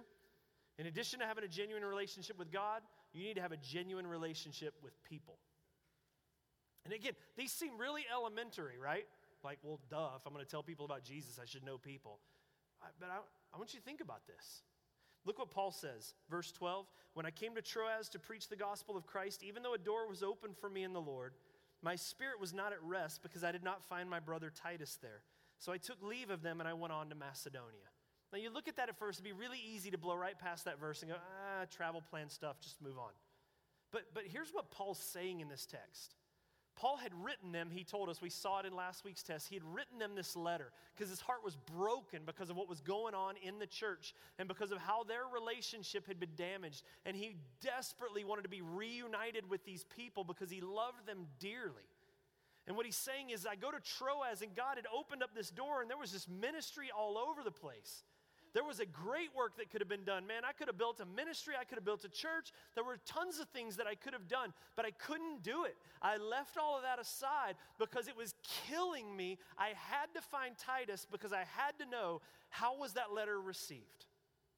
[0.78, 4.06] in addition to having a genuine relationship with God, you need to have a genuine
[4.06, 5.38] relationship with people.
[6.84, 9.04] And again, these seem really elementary, right?
[9.42, 12.20] Like, well, duh, if I'm going to tell people about Jesus, I should know people.
[13.00, 13.18] But I,
[13.54, 14.62] I want you to think about this.
[15.24, 16.86] Look what Paul says, verse 12.
[17.14, 20.08] When I came to Troas to preach the gospel of Christ, even though a door
[20.08, 21.34] was open for me in the Lord,
[21.82, 25.22] my spirit was not at rest because I did not find my brother Titus there.
[25.58, 27.90] So I took leave of them and I went on to Macedonia.
[28.32, 30.66] Now, you look at that at first, it'd be really easy to blow right past
[30.66, 33.12] that verse and go, ah, travel plan stuff, just move on.
[33.90, 36.14] But, but here's what Paul's saying in this text
[36.78, 39.48] Paul had written them, he told us, we saw it in last week's test.
[39.48, 42.80] He had written them this letter because his heart was broken because of what was
[42.80, 46.84] going on in the church and because of how their relationship had been damaged.
[47.04, 51.88] And he desperately wanted to be reunited with these people because he loved them dearly.
[52.68, 55.50] And what he's saying is, I go to Troas and God had opened up this
[55.50, 58.04] door and there was this ministry all over the place.
[58.54, 60.26] There was a great work that could have been done.
[60.26, 62.52] Man, I could have built a ministry, I could have built a church.
[62.74, 65.76] There were tons of things that I could have done, but I couldn't do it.
[66.02, 68.34] I left all of that aside because it was
[68.68, 69.38] killing me.
[69.56, 74.06] I had to find Titus because I had to know how was that letter received.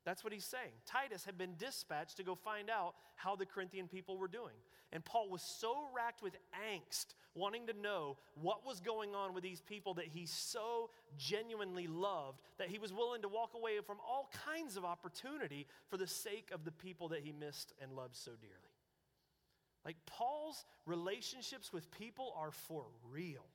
[0.05, 0.73] That's what he's saying.
[0.87, 4.55] Titus had been dispatched to go find out how the Corinthian people were doing.
[4.93, 6.35] And Paul was so racked with
[6.73, 11.87] angst, wanting to know what was going on with these people that he so genuinely
[11.87, 16.07] loved that he was willing to walk away from all kinds of opportunity for the
[16.07, 18.55] sake of the people that he missed and loved so dearly.
[19.85, 23.47] Like Paul's relationships with people are for real.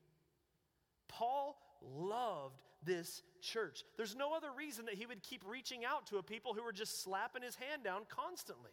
[1.08, 3.84] Paul loved this church.
[3.98, 6.74] There's no other reason that he would keep reaching out to a people who were
[6.74, 8.72] just slapping his hand down constantly.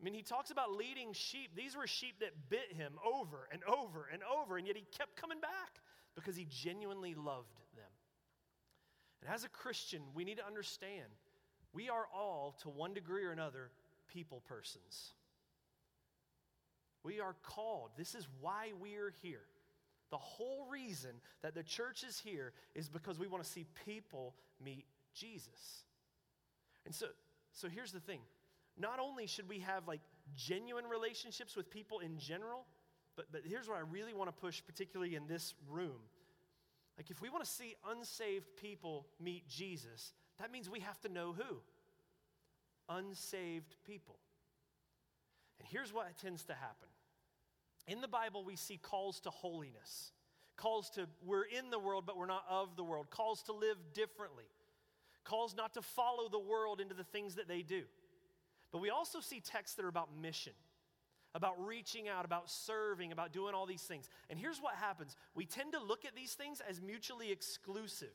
[0.00, 1.50] I mean, he talks about leading sheep.
[1.54, 5.16] These were sheep that bit him over and over and over, and yet he kept
[5.16, 5.80] coming back
[6.14, 7.84] because he genuinely loved them.
[9.22, 11.04] And as a Christian, we need to understand
[11.72, 13.70] we are all, to one degree or another,
[14.08, 15.12] people persons.
[17.04, 17.90] We are called.
[17.96, 19.42] This is why we are here.
[20.10, 21.10] The whole reason
[21.42, 25.84] that the church is here is because we want to see people meet Jesus.
[26.84, 27.06] And so,
[27.52, 28.20] so here's the thing
[28.76, 30.00] not only should we have like
[30.36, 32.64] genuine relationships with people in general,
[33.16, 36.00] but, but here's what I really want to push, particularly in this room.
[36.96, 41.08] Like, if we want to see unsaved people meet Jesus, that means we have to
[41.08, 41.56] know who?
[42.88, 44.16] Unsaved people.
[45.58, 46.89] And here's what tends to happen
[47.86, 50.12] in the Bible, we see calls to holiness,
[50.56, 53.76] calls to we're in the world, but we're not of the world, calls to live
[53.94, 54.44] differently,
[55.24, 57.82] calls not to follow the world into the things that they do.
[58.72, 60.52] But we also see texts that are about mission,
[61.34, 64.08] about reaching out, about serving, about doing all these things.
[64.28, 68.14] And here's what happens we tend to look at these things as mutually exclusive.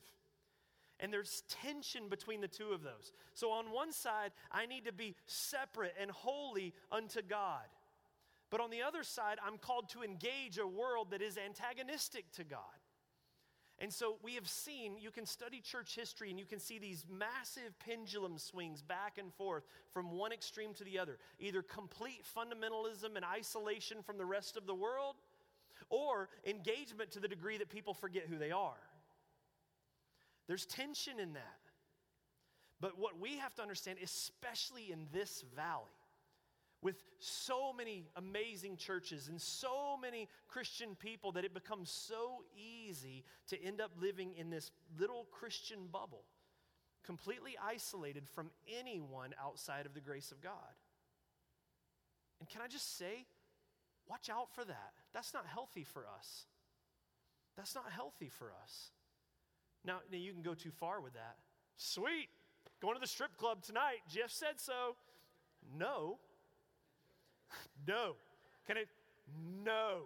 [0.98, 3.12] And there's tension between the two of those.
[3.34, 7.66] So, on one side, I need to be separate and holy unto God.
[8.50, 12.44] But on the other side, I'm called to engage a world that is antagonistic to
[12.44, 12.60] God.
[13.78, 17.04] And so we have seen, you can study church history and you can see these
[17.10, 23.16] massive pendulum swings back and forth from one extreme to the other either complete fundamentalism
[23.16, 25.16] and isolation from the rest of the world,
[25.90, 28.80] or engagement to the degree that people forget who they are.
[30.46, 31.58] There's tension in that.
[32.80, 35.84] But what we have to understand, especially in this valley,
[36.86, 43.24] with so many amazing churches and so many Christian people that it becomes so easy
[43.48, 46.22] to end up living in this little Christian bubble,
[47.04, 50.52] completely isolated from anyone outside of the grace of God.
[52.38, 53.26] And can I just say,
[54.08, 54.92] watch out for that.
[55.12, 56.44] That's not healthy for us.
[57.56, 58.92] That's not healthy for us.
[59.84, 61.34] Now, now you can go too far with that.
[61.78, 62.28] Sweet,
[62.80, 64.02] going to the strip club tonight.
[64.08, 64.94] Jeff said so.
[65.76, 66.20] No.
[67.86, 68.16] No.
[68.66, 68.88] Can it?
[69.64, 70.02] No.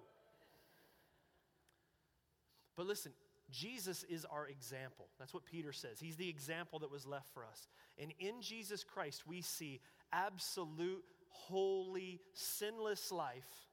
[2.76, 3.12] But listen,
[3.50, 5.08] Jesus is our example.
[5.18, 5.98] That's what Peter says.
[6.00, 7.68] He's the example that was left for us.
[7.98, 9.80] And in Jesus Christ, we see
[10.12, 13.68] absolute, holy, sinless life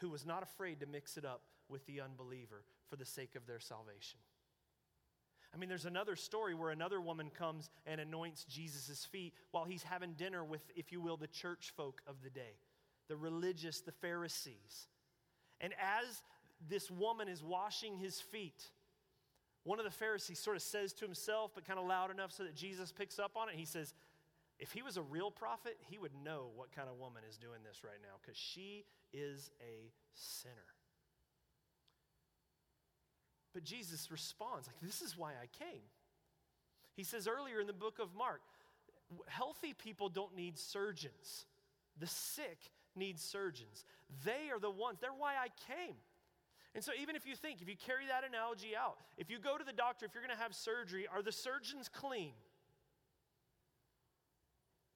[0.00, 3.46] who was not afraid to mix it up with the unbeliever for the sake of
[3.46, 4.18] their salvation.
[5.54, 9.82] I mean, there's another story where another woman comes and anoints Jesus' feet while he's
[9.82, 12.58] having dinner with, if you will, the church folk of the day,
[13.08, 14.88] the religious, the Pharisees.
[15.60, 16.22] And as
[16.68, 18.62] this woman is washing his feet,
[19.64, 22.42] one of the Pharisees sort of says to himself, but kind of loud enough so
[22.44, 23.54] that Jesus picks up on it.
[23.54, 23.94] He says,
[24.58, 27.60] If he was a real prophet, he would know what kind of woman is doing
[27.64, 30.77] this right now because she is a sinner.
[33.58, 35.82] But Jesus responds, like, This is why I came.
[36.94, 38.40] He says earlier in the book of Mark,
[39.26, 41.46] healthy people don't need surgeons.
[41.98, 43.84] The sick need surgeons.
[44.24, 45.96] They are the ones, they're why I came.
[46.76, 49.58] And so, even if you think, if you carry that analogy out, if you go
[49.58, 52.34] to the doctor, if you're going to have surgery, are the surgeons clean?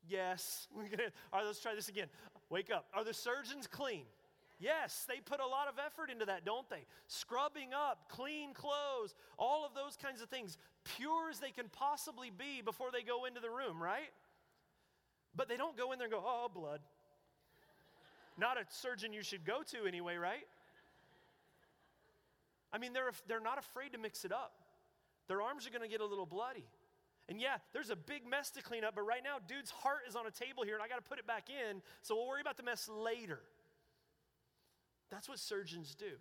[0.07, 0.69] Yes.
[0.77, 2.07] We're gonna, all right, let's try this again.
[2.49, 2.87] Wake up.
[2.95, 4.05] Are the surgeons clean?
[4.63, 6.87] Yes, they put a lot of effort into that, don't they?
[7.09, 12.31] Scrubbing up, clean clothes, all of those kinds of things, pure as they can possibly
[12.31, 14.13] be before they go into the room, right?
[15.35, 16.79] But they don't go in there and go, oh, blood.
[18.39, 20.47] Not a surgeon you should go to anyway, right?
[22.73, 24.53] I mean, they're, they're not afraid to mix it up.
[25.27, 26.67] Their arms are going to get a little bloody.
[27.29, 30.15] And yeah, there's a big mess to clean up, but right now, dude's heart is
[30.15, 32.41] on a table here, and I got to put it back in, so we'll worry
[32.41, 33.41] about the mess later.
[35.13, 36.17] That's what surgeons do.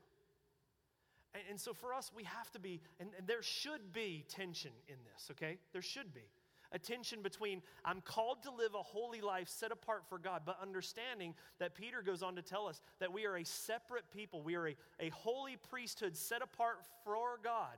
[1.34, 4.72] And, and so for us, we have to be, and, and there should be tension
[4.88, 5.58] in this, okay?
[5.72, 6.30] There should be
[6.74, 10.58] a tension between I'm called to live a holy life set apart for God, but
[10.62, 14.42] understanding that Peter goes on to tell us that we are a separate people.
[14.42, 17.78] We are a, a holy priesthood set apart for God.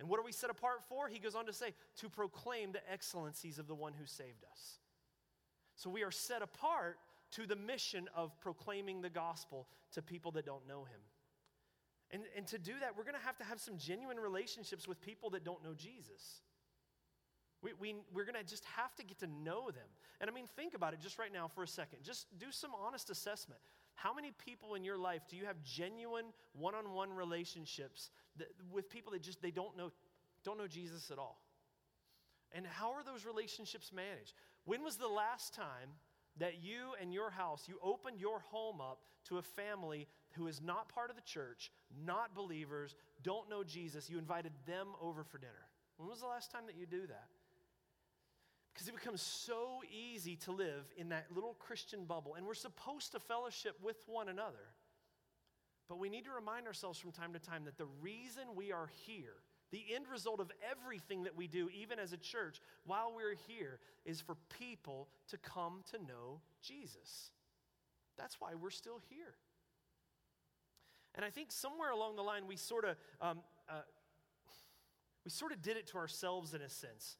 [0.00, 1.08] And what are we set apart for?
[1.08, 4.78] He goes on to say, to proclaim the excellencies of the one who saved us.
[5.76, 6.98] So we are set apart
[7.36, 11.00] to the mission of proclaiming the gospel to people that don't know him.
[12.10, 15.00] And, and to do that, we're going to have to have some genuine relationships with
[15.00, 16.42] people that don't know Jesus.
[17.62, 19.88] We, we, we're going to just have to get to know them.
[20.20, 22.00] And I mean, think about it just right now for a second.
[22.02, 23.60] Just do some honest assessment.
[23.94, 29.12] How many people in your life do you have genuine one-on-one relationships that, with people
[29.12, 29.90] that just they don't know
[30.44, 31.40] don't know Jesus at all?
[32.52, 34.34] And how are those relationships managed?
[34.66, 35.90] When was the last time
[36.38, 40.60] that you and your house, you opened your home up to a family who is
[40.60, 41.70] not part of the church,
[42.04, 45.52] not believers, don't know Jesus, you invited them over for dinner?
[45.96, 47.28] When was the last time that you do that?
[48.72, 53.12] Because it becomes so easy to live in that little Christian bubble, and we're supposed
[53.12, 54.74] to fellowship with one another.
[55.88, 58.90] But we need to remind ourselves from time to time that the reason we are
[59.06, 59.36] here,
[59.74, 63.80] the end result of everything that we do, even as a church, while we're here,
[64.04, 67.32] is for people to come to know Jesus.
[68.16, 69.34] That's why we're still here.
[71.16, 73.82] And I think somewhere along the line, we sort of um, uh,
[75.24, 77.16] we sort of did it to ourselves in a sense.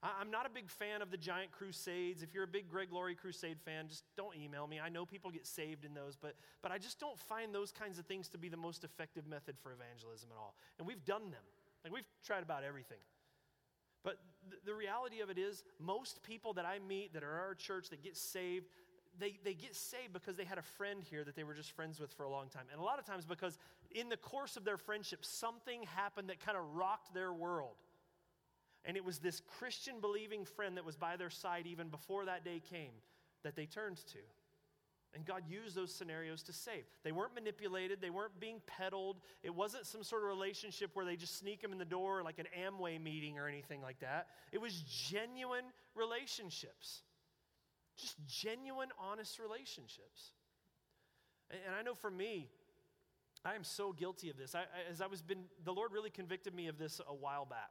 [0.00, 2.22] I'm not a big fan of the giant crusades.
[2.22, 4.78] If you're a big Greg Laurie crusade fan, just don't email me.
[4.78, 7.98] I know people get saved in those, but, but I just don't find those kinds
[7.98, 10.54] of things to be the most effective method for evangelism at all.
[10.78, 11.42] And we've done them,
[11.84, 12.98] like we've tried about everything.
[14.04, 14.18] But
[14.50, 17.90] th- the reality of it is, most people that I meet that are our church
[17.90, 18.66] that get saved,
[19.18, 21.98] they, they get saved because they had a friend here that they were just friends
[21.98, 22.64] with for a long time.
[22.72, 23.58] And a lot of times because
[23.90, 27.76] in the course of their friendship, something happened that kind of rocked their world.
[28.84, 32.44] And it was this Christian believing friend that was by their side even before that
[32.44, 32.92] day came
[33.42, 34.18] that they turned to.
[35.14, 36.84] And God used those scenarios to save.
[37.02, 39.20] They weren't manipulated, they weren't being peddled.
[39.42, 42.38] It wasn't some sort of relationship where they just sneak them in the door like
[42.38, 44.28] an Amway meeting or anything like that.
[44.52, 47.02] It was genuine relationships.
[47.96, 50.32] Just genuine, honest relationships.
[51.50, 52.48] And I know for me,
[53.44, 54.54] I am so guilty of this.
[54.54, 57.70] I, as I was been, the Lord really convicted me of this a while back.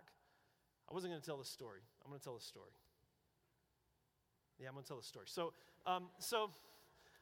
[0.90, 1.82] I wasn't going to tell this story.
[2.04, 2.72] I'm going to tell this story.
[4.60, 5.26] Yeah, I'm going to tell the story.
[5.28, 5.54] So,
[5.86, 6.50] um, so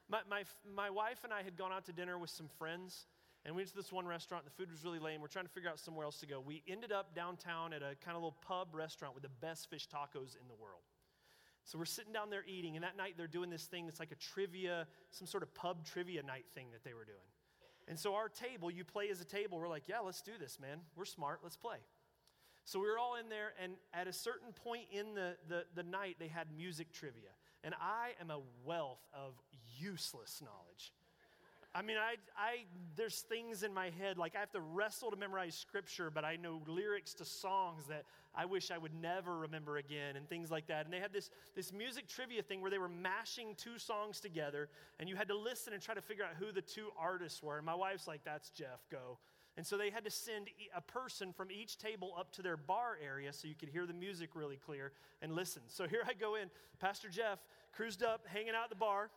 [0.09, 0.43] my, my,
[0.75, 3.07] my wife and I had gone out to dinner with some friends,
[3.45, 4.45] and we went to this one restaurant.
[4.45, 5.21] The food was really lame.
[5.21, 6.39] We're trying to figure out somewhere else to go.
[6.39, 9.87] We ended up downtown at a kind of little pub restaurant with the best fish
[9.87, 10.81] tacos in the world.
[11.63, 14.11] So we're sitting down there eating, and that night they're doing this thing that's like
[14.11, 17.17] a trivia, some sort of pub trivia night thing that they were doing.
[17.87, 20.59] And so our table, you play as a table, we're like, yeah, let's do this,
[20.59, 20.79] man.
[20.95, 21.77] We're smart, let's play.
[22.65, 25.83] So we were all in there, and at a certain point in the, the, the
[25.83, 27.29] night, they had music trivia.
[27.63, 29.33] And I am a wealth of
[29.79, 30.93] useless knowledge.
[31.75, 32.63] I mean, I, I,
[32.95, 36.37] there's things in my head, like I have to wrestle to memorize scripture, but I
[36.37, 40.67] know lyrics to songs that I wish I would never remember again, and things like
[40.67, 40.85] that.
[40.85, 44.69] And they had this, this music trivia thing where they were mashing two songs together,
[45.01, 47.57] and you had to listen and try to figure out who the two artists were.
[47.57, 49.17] And my wife's like, That's Jeff, go.
[49.57, 52.97] And so they had to send a person from each table up to their bar
[53.03, 55.61] area so you could hear the music really clear and listen.
[55.67, 56.49] So here I go in,
[56.79, 57.39] Pastor Jeff
[57.73, 59.09] cruised up, hanging out at the bar.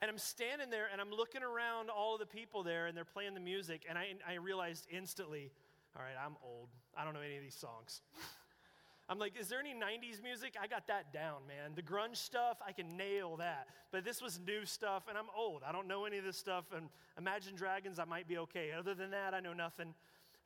[0.00, 3.04] And I'm standing there and I'm looking around all of the people there and they're
[3.04, 3.84] playing the music.
[3.88, 5.50] And I, I realized instantly,
[5.96, 6.68] all right, I'm old.
[6.96, 8.02] I don't know any of these songs.
[9.10, 10.54] I'm like, is there any 90s music?
[10.60, 11.72] I got that down, man.
[11.74, 13.68] The grunge stuff, I can nail that.
[13.90, 15.62] But this was new stuff and I'm old.
[15.66, 16.66] I don't know any of this stuff.
[16.76, 16.88] And
[17.18, 18.70] Imagine Dragons, I might be okay.
[18.78, 19.94] Other than that, I know nothing.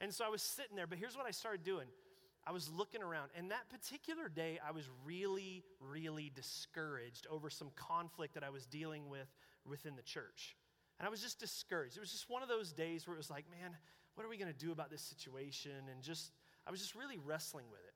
[0.00, 0.86] And so I was sitting there.
[0.86, 1.86] But here's what I started doing
[2.44, 7.70] I was looking around, and that particular day, I was really, really discouraged over some
[7.76, 9.28] conflict that I was dealing with
[9.64, 10.56] within the church.
[10.98, 11.96] And I was just discouraged.
[11.96, 13.76] It was just one of those days where it was like, man,
[14.14, 15.72] what are we going to do about this situation?
[15.90, 16.32] And just,
[16.66, 17.94] I was just really wrestling with it.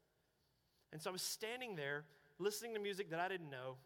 [0.92, 2.04] And so I was standing there
[2.38, 3.76] listening to music that I didn't know,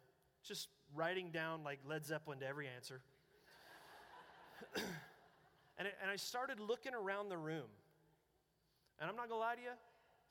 [0.43, 3.01] just writing down like Led Zeppelin to every answer.
[5.79, 7.69] and, it, and I started looking around the room.
[9.01, 9.73] And I'm not going to lie to you,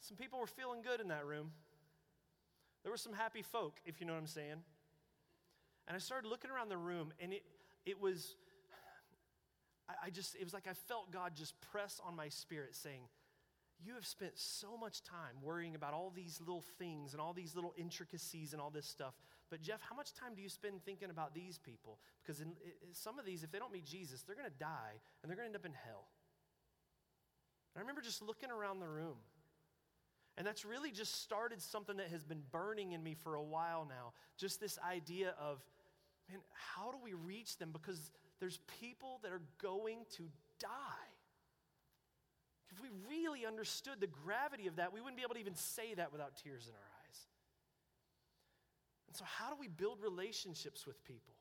[0.02, 1.52] some people were feeling good in that room.
[2.84, 4.64] There were some happy folk, if you know what I'm saying.
[5.88, 7.44] And I started looking around the room, and it,
[7.86, 8.36] it was,
[9.90, 13.02] I, I just, it was like I felt God just press on my spirit saying,
[13.82, 17.56] you have spent so much time worrying about all these little things and all these
[17.56, 19.14] little intricacies and all this stuff.
[19.50, 21.98] But, Jeff, how much time do you spend thinking about these people?
[22.22, 22.50] Because in,
[22.84, 25.38] in some of these, if they don't meet Jesus, they're going to die and they're
[25.38, 26.08] going to end up in hell.
[27.74, 29.16] And I remember just looking around the room
[30.40, 33.86] and that's really just started something that has been burning in me for a while
[33.88, 34.14] now.
[34.38, 35.62] Just this idea of,
[36.30, 37.72] man, how do we reach them?
[37.74, 38.00] Because
[38.40, 40.24] there's people that are going to
[40.62, 41.12] die.
[42.72, 45.94] If we really understood the gravity of that, we wouldn't be able to even say
[45.96, 47.18] that without tears in our eyes.
[49.08, 51.34] And so, how do we build relationships with people?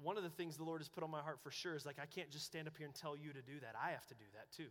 [0.00, 1.98] One of the things the Lord has put on my heart for sure is like,
[2.00, 3.74] I can't just stand up here and tell you to do that.
[3.74, 4.68] I have to do that too.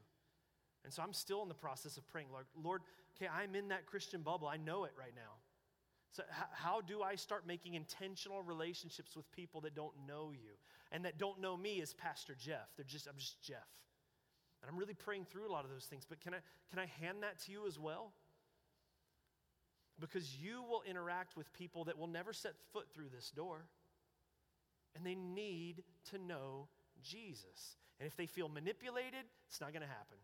[0.88, 2.82] And so I'm still in the process of praying, Lord, Lord,
[3.18, 4.48] okay, I'm in that Christian bubble.
[4.48, 5.34] I know it right now.
[6.14, 10.56] So, h- how do I start making intentional relationships with people that don't know you
[10.94, 12.70] and that don't know me as Pastor Jeff?
[12.78, 13.68] They're just, I'm just Jeff.
[14.62, 16.06] And I'm really praying through a lot of those things.
[16.08, 16.38] But can I,
[16.70, 18.14] can I hand that to you as well?
[20.00, 23.66] Because you will interact with people that will never set foot through this door.
[24.96, 26.70] And they need to know
[27.04, 27.76] Jesus.
[28.00, 30.18] And if they feel manipulated, it's not going to happen.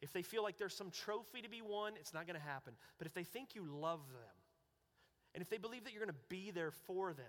[0.00, 2.74] If they feel like there's some trophy to be won, it's not going to happen.
[2.98, 4.36] But if they think you love them,
[5.34, 7.26] and if they believe that you're going to be there for them,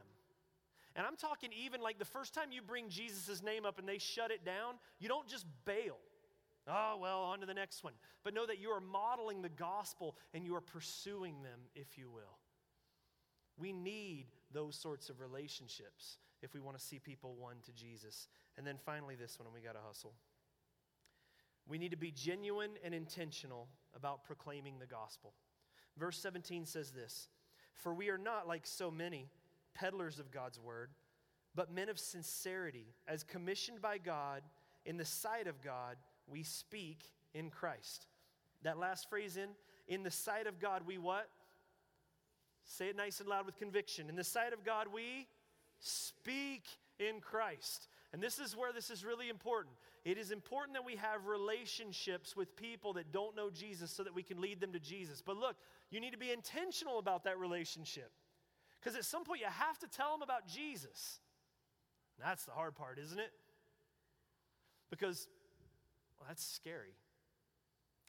[0.95, 3.97] and I'm talking even like the first time you bring Jesus' name up and they
[3.97, 5.97] shut it down, you don't just bail.
[6.67, 7.93] Oh, well, on to the next one.
[8.23, 12.09] But know that you are modeling the gospel and you are pursuing them, if you
[12.09, 12.37] will.
[13.57, 18.27] We need those sorts of relationships if we want to see people won to Jesus.
[18.57, 20.13] And then finally, this one, and we got to hustle.
[21.69, 25.33] We need to be genuine and intentional about proclaiming the gospel.
[25.97, 27.29] Verse 17 says this
[27.75, 29.29] For we are not like so many
[29.75, 30.89] peddlers of God's word,
[31.53, 34.41] but men of sincerity, as commissioned by God
[34.85, 35.97] in the sight of God,
[36.27, 37.03] we speak
[37.33, 38.07] in Christ.
[38.63, 39.49] That last phrase in,
[39.87, 41.29] in the sight of God, we what?
[42.65, 44.09] Say it nice and loud with conviction.
[44.09, 45.27] In the sight of God, we
[45.79, 46.63] speak
[46.99, 47.87] in Christ.
[48.13, 49.75] And this is where this is really important.
[50.05, 54.15] It is important that we have relationships with people that don't know Jesus so that
[54.15, 55.21] we can lead them to Jesus.
[55.21, 55.57] But look,
[55.91, 58.11] you need to be intentional about that relationship.
[58.79, 61.19] Because at some point you have to tell them about Jesus.
[62.17, 63.31] That's the hard part, isn't it?
[64.89, 65.27] Because
[66.19, 66.95] well, that's scary.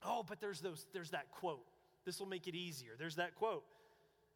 [0.05, 1.66] Oh, but there's those there's that quote.
[2.05, 2.93] This will make it easier.
[2.99, 3.64] There's that quote.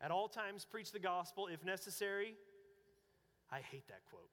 [0.00, 2.34] At all times preach the gospel if necessary.
[3.50, 4.30] I hate that quote.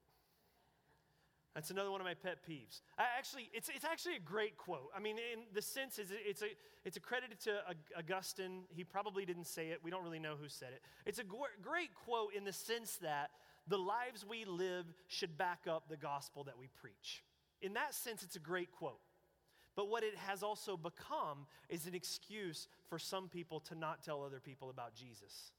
[1.54, 2.80] That's another one of my pet peeves.
[2.98, 4.88] I actually, it's, it's actually a great quote.
[4.96, 6.46] I mean, in the sense is it's a
[6.84, 7.60] it's accredited to
[7.96, 8.62] Augustine.
[8.70, 9.78] He probably didn't say it.
[9.84, 10.82] We don't really know who said it.
[11.06, 13.30] It's a great quote in the sense that
[13.68, 17.22] the lives we live should back up the gospel that we preach.
[17.60, 18.98] In that sense, it's a great quote.
[19.76, 24.22] But what it has also become is an excuse for some people to not tell
[24.24, 25.52] other people about Jesus.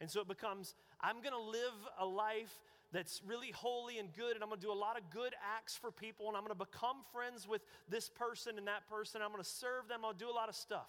[0.00, 2.52] And so it becomes I'm going to live a life
[2.94, 5.76] that's really holy and good, and I'm going to do a lot of good acts
[5.76, 9.20] for people, and I'm going to become friends with this person and that person.
[9.20, 10.88] I'm going to serve them, I'll do a lot of stuff.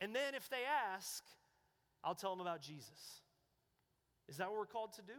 [0.00, 1.22] And then if they ask,
[2.02, 3.20] I'll tell them about Jesus.
[4.26, 5.12] Is that what we're called to do?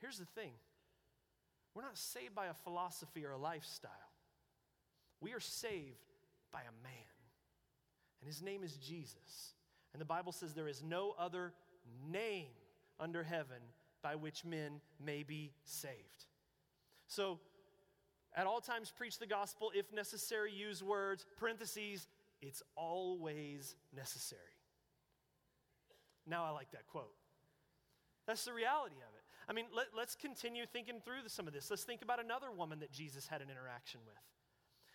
[0.00, 0.50] Here's the thing
[1.74, 3.90] we're not saved by a philosophy or a lifestyle.
[5.20, 6.02] We are saved
[6.50, 7.12] by a man,
[8.20, 9.54] and his name is Jesus.
[9.92, 11.52] And the Bible says there is no other
[12.10, 12.48] name
[12.98, 13.62] under heaven
[14.02, 16.26] by which men may be saved.
[17.06, 17.38] So,
[18.34, 19.70] at all times, preach the gospel.
[19.74, 21.26] If necessary, use words.
[21.36, 22.08] Parentheses,
[22.40, 24.40] it's always necessary.
[26.26, 27.12] Now, I like that quote.
[28.26, 29.22] That's the reality of it.
[29.48, 31.68] I mean, let, us continue thinking through some of this.
[31.68, 34.16] Let's think about another woman that Jesus had an interaction with.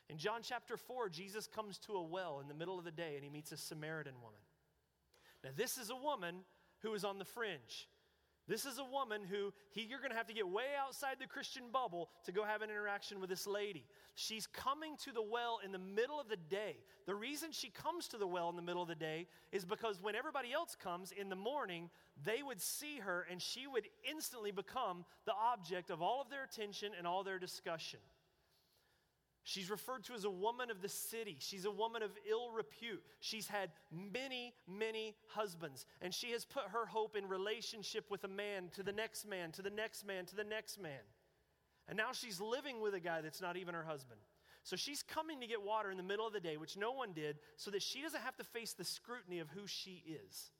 [0.09, 3.15] In John chapter 4, Jesus comes to a well in the middle of the day
[3.15, 4.39] and he meets a Samaritan woman.
[5.43, 6.37] Now, this is a woman
[6.79, 7.87] who is on the fringe.
[8.47, 11.27] This is a woman who he, you're going to have to get way outside the
[11.27, 13.85] Christian bubble to go have an interaction with this lady.
[14.15, 16.77] She's coming to the well in the middle of the day.
[17.05, 20.01] The reason she comes to the well in the middle of the day is because
[20.01, 21.89] when everybody else comes in the morning,
[22.25, 26.43] they would see her and she would instantly become the object of all of their
[26.43, 27.99] attention and all their discussion.
[29.47, 31.37] She's referred to as a woman of the city.
[31.39, 33.01] She's a woman of ill repute.
[33.21, 38.27] She's had many, many husbands, and she has put her hope in relationship with a
[38.27, 40.99] man to the next man, to the next man, to the next man.
[41.87, 44.19] And now she's living with a guy that's not even her husband.
[44.63, 47.13] So she's coming to get water in the middle of the day, which no one
[47.13, 50.51] did, so that she doesn't have to face the scrutiny of who she is.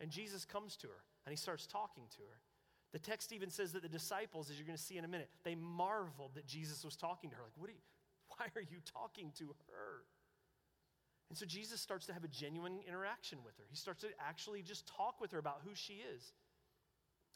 [0.00, 2.38] And Jesus comes to her, and he starts talking to her.
[2.92, 5.30] The text even says that the disciples, as you're going to see in a minute,
[5.44, 7.42] they marveled that Jesus was talking to her.
[7.42, 7.80] Like, what are you,
[8.36, 10.04] why are you talking to her?
[11.30, 13.64] And so Jesus starts to have a genuine interaction with her.
[13.70, 16.34] He starts to actually just talk with her about who she is.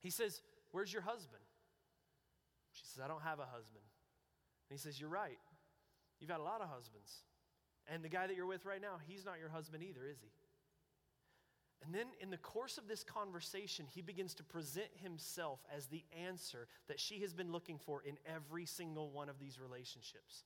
[0.02, 0.42] He says,
[0.72, 1.42] Where's your husband?
[2.72, 3.84] She says, I don't have a husband.
[4.68, 5.38] And he says, You're right.
[6.20, 7.10] You've had a lot of husbands.
[7.88, 10.28] And the guy that you're with right now, he's not your husband either, is he?
[11.84, 16.04] And then in the course of this conversation, he begins to present himself as the
[16.26, 20.44] answer that she has been looking for in every single one of these relationships.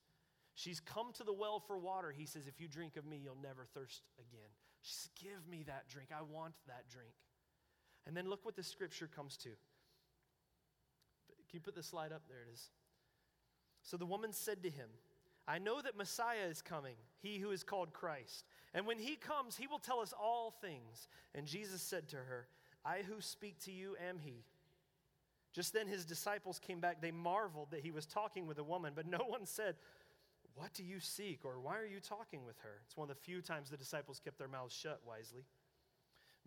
[0.55, 2.11] She's come to the well for water.
[2.11, 4.49] He says, If you drink of me, you'll never thirst again.
[4.81, 6.09] She says, Give me that drink.
[6.15, 7.13] I want that drink.
[8.05, 9.49] And then look what the scripture comes to.
[9.49, 12.23] Can you put the slide up?
[12.27, 12.69] There it is.
[13.83, 14.89] So the woman said to him,
[15.47, 18.45] I know that Messiah is coming, he who is called Christ.
[18.73, 21.09] And when he comes, he will tell us all things.
[21.35, 22.47] And Jesus said to her,
[22.85, 24.43] I who speak to you am he.
[25.53, 27.01] Just then his disciples came back.
[27.01, 29.75] They marveled that he was talking with a woman, but no one said,
[30.55, 31.41] What do you seek?
[31.43, 32.79] or Why are you talking with her?
[32.85, 35.43] It's one of the few times the disciples kept their mouths shut wisely.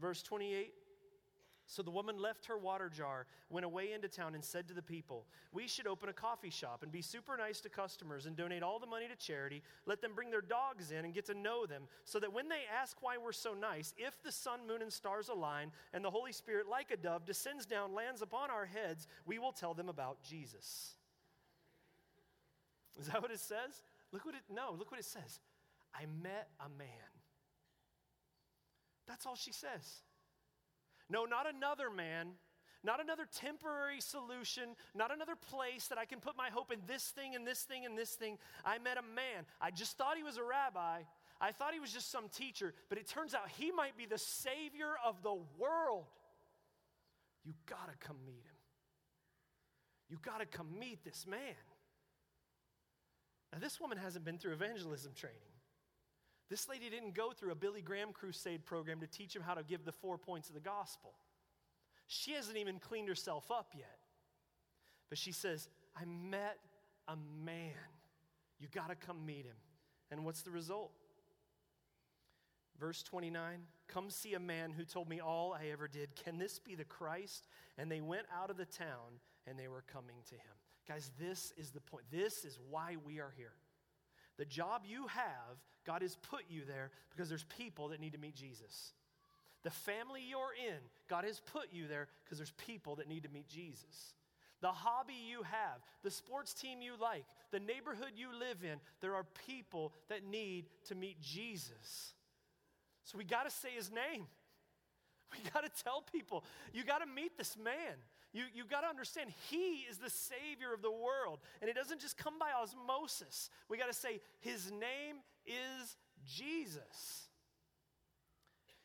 [0.00, 0.72] Verse 28
[1.66, 4.82] so the woman left her water jar, went away into town, and said to the
[4.82, 8.62] people, We should open a coffee shop and be super nice to customers and donate
[8.62, 9.62] all the money to charity.
[9.86, 12.62] Let them bring their dogs in and get to know them, so that when they
[12.80, 16.32] ask why we're so nice, if the sun, moon, and stars align, and the Holy
[16.32, 20.22] Spirit, like a dove, descends down, lands upon our heads, we will tell them about
[20.22, 20.96] Jesus.
[23.00, 23.82] Is that what it says?
[24.12, 25.40] Look what it, no, look what it says.
[25.94, 26.88] I met a man.
[29.06, 30.02] That's all she says.
[31.14, 32.30] No, not another man,
[32.82, 37.04] not another temporary solution, not another place that I can put my hope in this
[37.04, 38.36] thing and this thing and this thing.
[38.64, 39.46] I met a man.
[39.60, 41.02] I just thought he was a rabbi.
[41.40, 44.18] I thought he was just some teacher, but it turns out he might be the
[44.18, 46.06] Savior of the world.
[47.44, 48.58] You gotta come meet him.
[50.08, 51.38] You gotta come meet this man.
[53.52, 55.53] Now, this woman hasn't been through evangelism training.
[56.50, 59.62] This lady didn't go through a Billy Graham crusade program to teach him how to
[59.62, 61.14] give the four points of the gospel.
[62.06, 63.98] She hasn't even cleaned herself up yet.
[65.08, 66.58] But she says, I met
[67.08, 67.72] a man.
[68.58, 69.56] You got to come meet him.
[70.10, 70.92] And what's the result?
[72.78, 76.14] Verse 29 Come see a man who told me all I ever did.
[76.16, 77.46] Can this be the Christ?
[77.78, 80.54] And they went out of the town and they were coming to him.
[80.88, 82.04] Guys, this is the point.
[82.10, 83.52] This is why we are here.
[84.36, 88.18] The job you have, God has put you there because there's people that need to
[88.18, 88.92] meet Jesus.
[89.62, 90.78] The family you're in,
[91.08, 94.14] God has put you there because there's people that need to meet Jesus.
[94.60, 99.14] The hobby you have, the sports team you like, the neighborhood you live in, there
[99.14, 102.14] are people that need to meet Jesus.
[103.04, 104.26] So we got to say his name.
[105.32, 107.96] We got to tell people, you got to meet this man.
[108.34, 111.38] You, you got to understand, He is the Savior of the world.
[111.62, 113.48] And it doesn't just come by osmosis.
[113.70, 117.28] We got to say, His name is Jesus.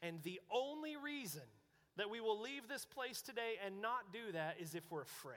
[0.02, 1.42] And the only reason
[1.98, 5.36] that we will leave this place today and not do that is if we're afraid.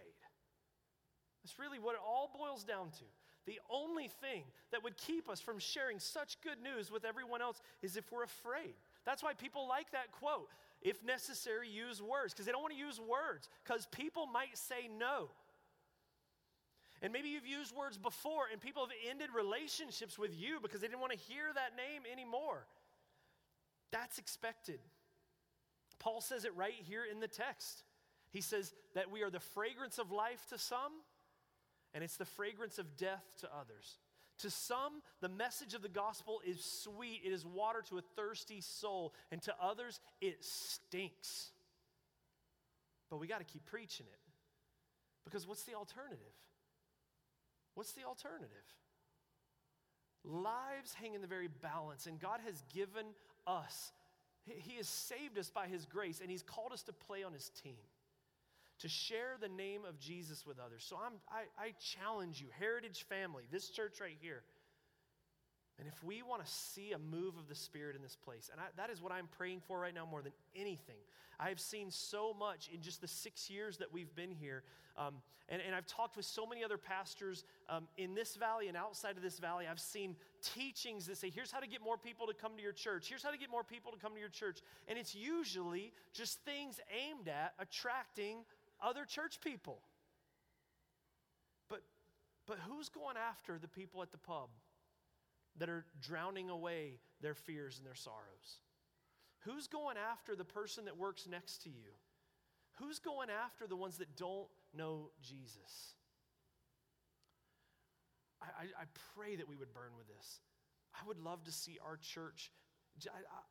[1.42, 3.04] That's really what it all boils down to.
[3.46, 7.60] The only thing that would keep us from sharing such good news with everyone else
[7.82, 8.74] is if we're afraid.
[9.04, 10.48] That's why people like that quote.
[10.80, 14.88] If necessary, use words, because they don't want to use words, because people might say
[14.98, 15.28] no.
[17.02, 20.86] And maybe you've used words before, and people have ended relationships with you because they
[20.86, 22.66] didn't want to hear that name anymore.
[23.90, 24.78] That's expected.
[25.98, 27.82] Paul says it right here in the text.
[28.30, 30.92] He says that we are the fragrance of life to some,
[31.92, 33.98] and it's the fragrance of death to others.
[34.42, 38.60] To some, the message of the gospel is sweet, it is water to a thirsty
[38.60, 41.52] soul, and to others, it stinks.
[43.08, 44.18] But we got to keep preaching it.
[45.24, 46.18] Because what's the alternative?
[47.74, 48.48] What's the alternative?
[50.24, 53.06] Lives hang in the very balance, and God has given
[53.46, 53.92] us,
[54.44, 57.48] He has saved us by His grace, and He's called us to play on His
[57.62, 57.78] team
[58.82, 60.84] to share the name of Jesus with others.
[60.86, 64.42] So I'm, I, I challenge you, Heritage family, this church right here.
[65.78, 68.60] And if we want to see a move of the Spirit in this place, and
[68.60, 70.98] I, that is what I'm praying for right now more than anything.
[71.40, 74.64] I have seen so much in just the six years that we've been here.
[74.96, 75.14] Um,
[75.48, 79.16] and, and I've talked with so many other pastors um, in this valley and outside
[79.16, 79.66] of this valley.
[79.68, 82.72] I've seen teachings that say, here's how to get more people to come to your
[82.72, 83.08] church.
[83.08, 84.60] Here's how to get more people to come to your church.
[84.88, 88.38] And it's usually just things aimed at attracting
[88.82, 89.80] other church people.
[91.68, 91.82] But,
[92.46, 94.50] but who's going after the people at the pub
[95.58, 98.58] that are drowning away their fears and their sorrows?
[99.44, 101.92] Who's going after the person that works next to you?
[102.78, 105.94] Who's going after the ones that don't know Jesus?
[108.40, 110.40] I, I, I pray that we would burn with this.
[110.94, 112.50] I would love to see our church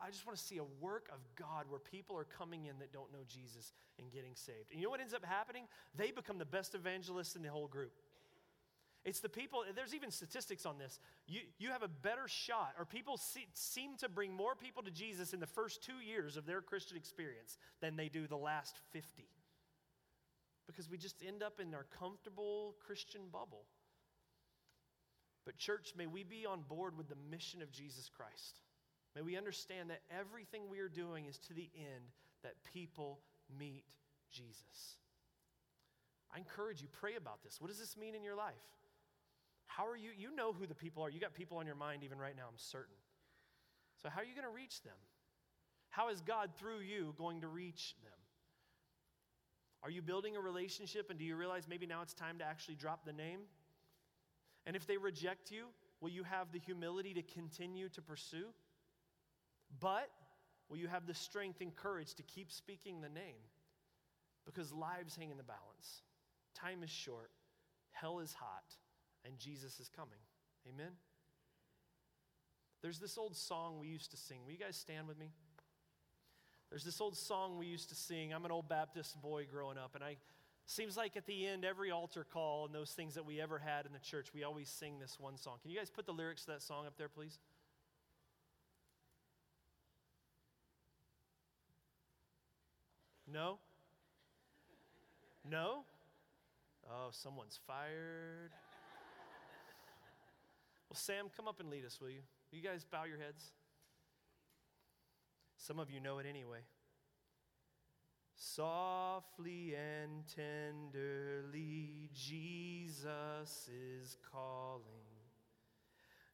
[0.01, 2.93] I, just want to see a work of God where people are coming in that
[2.93, 4.71] don't know Jesus and getting saved.
[4.71, 5.65] And you know what ends up happening?
[5.95, 7.93] They become the best evangelists in the whole group.
[9.03, 10.99] It's the people, there's even statistics on this.
[11.27, 14.91] You, you have a better shot, or people see, seem to bring more people to
[14.91, 18.75] Jesus in the first two years of their Christian experience than they do the last
[18.91, 19.27] 50.
[20.67, 23.65] Because we just end up in our comfortable Christian bubble.
[25.45, 28.59] But, church, may we be on board with the mission of Jesus Christ.
[29.15, 32.11] May we understand that everything we are doing is to the end
[32.43, 33.19] that people
[33.59, 33.83] meet
[34.31, 34.97] Jesus.
[36.33, 37.59] I encourage you, pray about this.
[37.59, 38.53] What does this mean in your life?
[39.67, 40.09] How are you?
[40.17, 41.09] You know who the people are.
[41.09, 42.95] You got people on your mind even right now, I'm certain.
[44.01, 44.97] So, how are you going to reach them?
[45.89, 48.11] How is God, through you, going to reach them?
[49.83, 52.75] Are you building a relationship and do you realize maybe now it's time to actually
[52.75, 53.41] drop the name?
[54.65, 55.65] And if they reject you,
[56.01, 58.47] will you have the humility to continue to pursue?
[59.79, 60.09] But
[60.69, 63.41] will you have the strength and courage to keep speaking the name?
[64.45, 66.01] Because lives hang in the balance.
[66.55, 67.31] Time is short,
[67.91, 68.75] hell is hot,
[69.25, 70.19] and Jesus is coming.
[70.67, 70.91] Amen?
[72.81, 74.39] There's this old song we used to sing.
[74.45, 75.31] Will you guys stand with me?
[76.69, 78.33] There's this old song we used to sing.
[78.33, 80.17] I'm an old Baptist boy growing up, and I
[80.65, 83.85] seems like at the end, every altar call and those things that we ever had
[83.85, 85.57] in the church, we always sing this one song.
[85.61, 87.39] Can you guys put the lyrics to that song up there, please?
[93.31, 93.59] No?
[95.49, 95.83] No?
[96.89, 98.51] Oh, someone's fired.
[100.89, 102.21] Well, Sam, come up and lead us, will you?
[102.51, 103.53] You guys bow your heads.
[105.55, 106.59] Some of you know it anyway.
[108.35, 114.81] Softly and tenderly, Jesus is calling,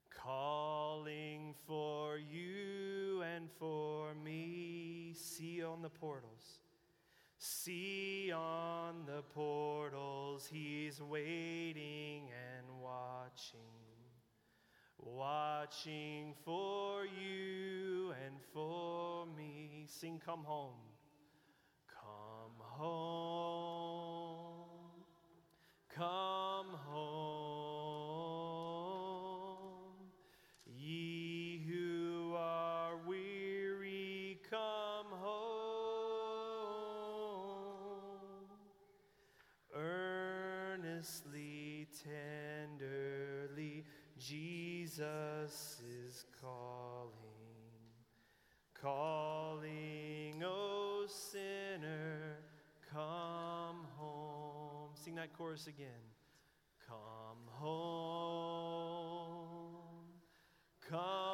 [0.09, 5.13] calling for you and for me.
[5.13, 6.59] See on the portals
[7.49, 13.61] See on the portals, he's waiting and watching,
[14.97, 19.85] watching for you and for me.
[19.87, 20.73] Sing, come home.
[21.87, 23.85] Come home.
[25.95, 27.26] Come home.
[44.97, 47.11] Jesus is calling,
[48.81, 52.39] calling, O sinner,
[52.91, 54.89] come home.
[54.95, 55.87] Sing that chorus again.
[56.87, 58.87] Come home,
[60.89, 61.26] come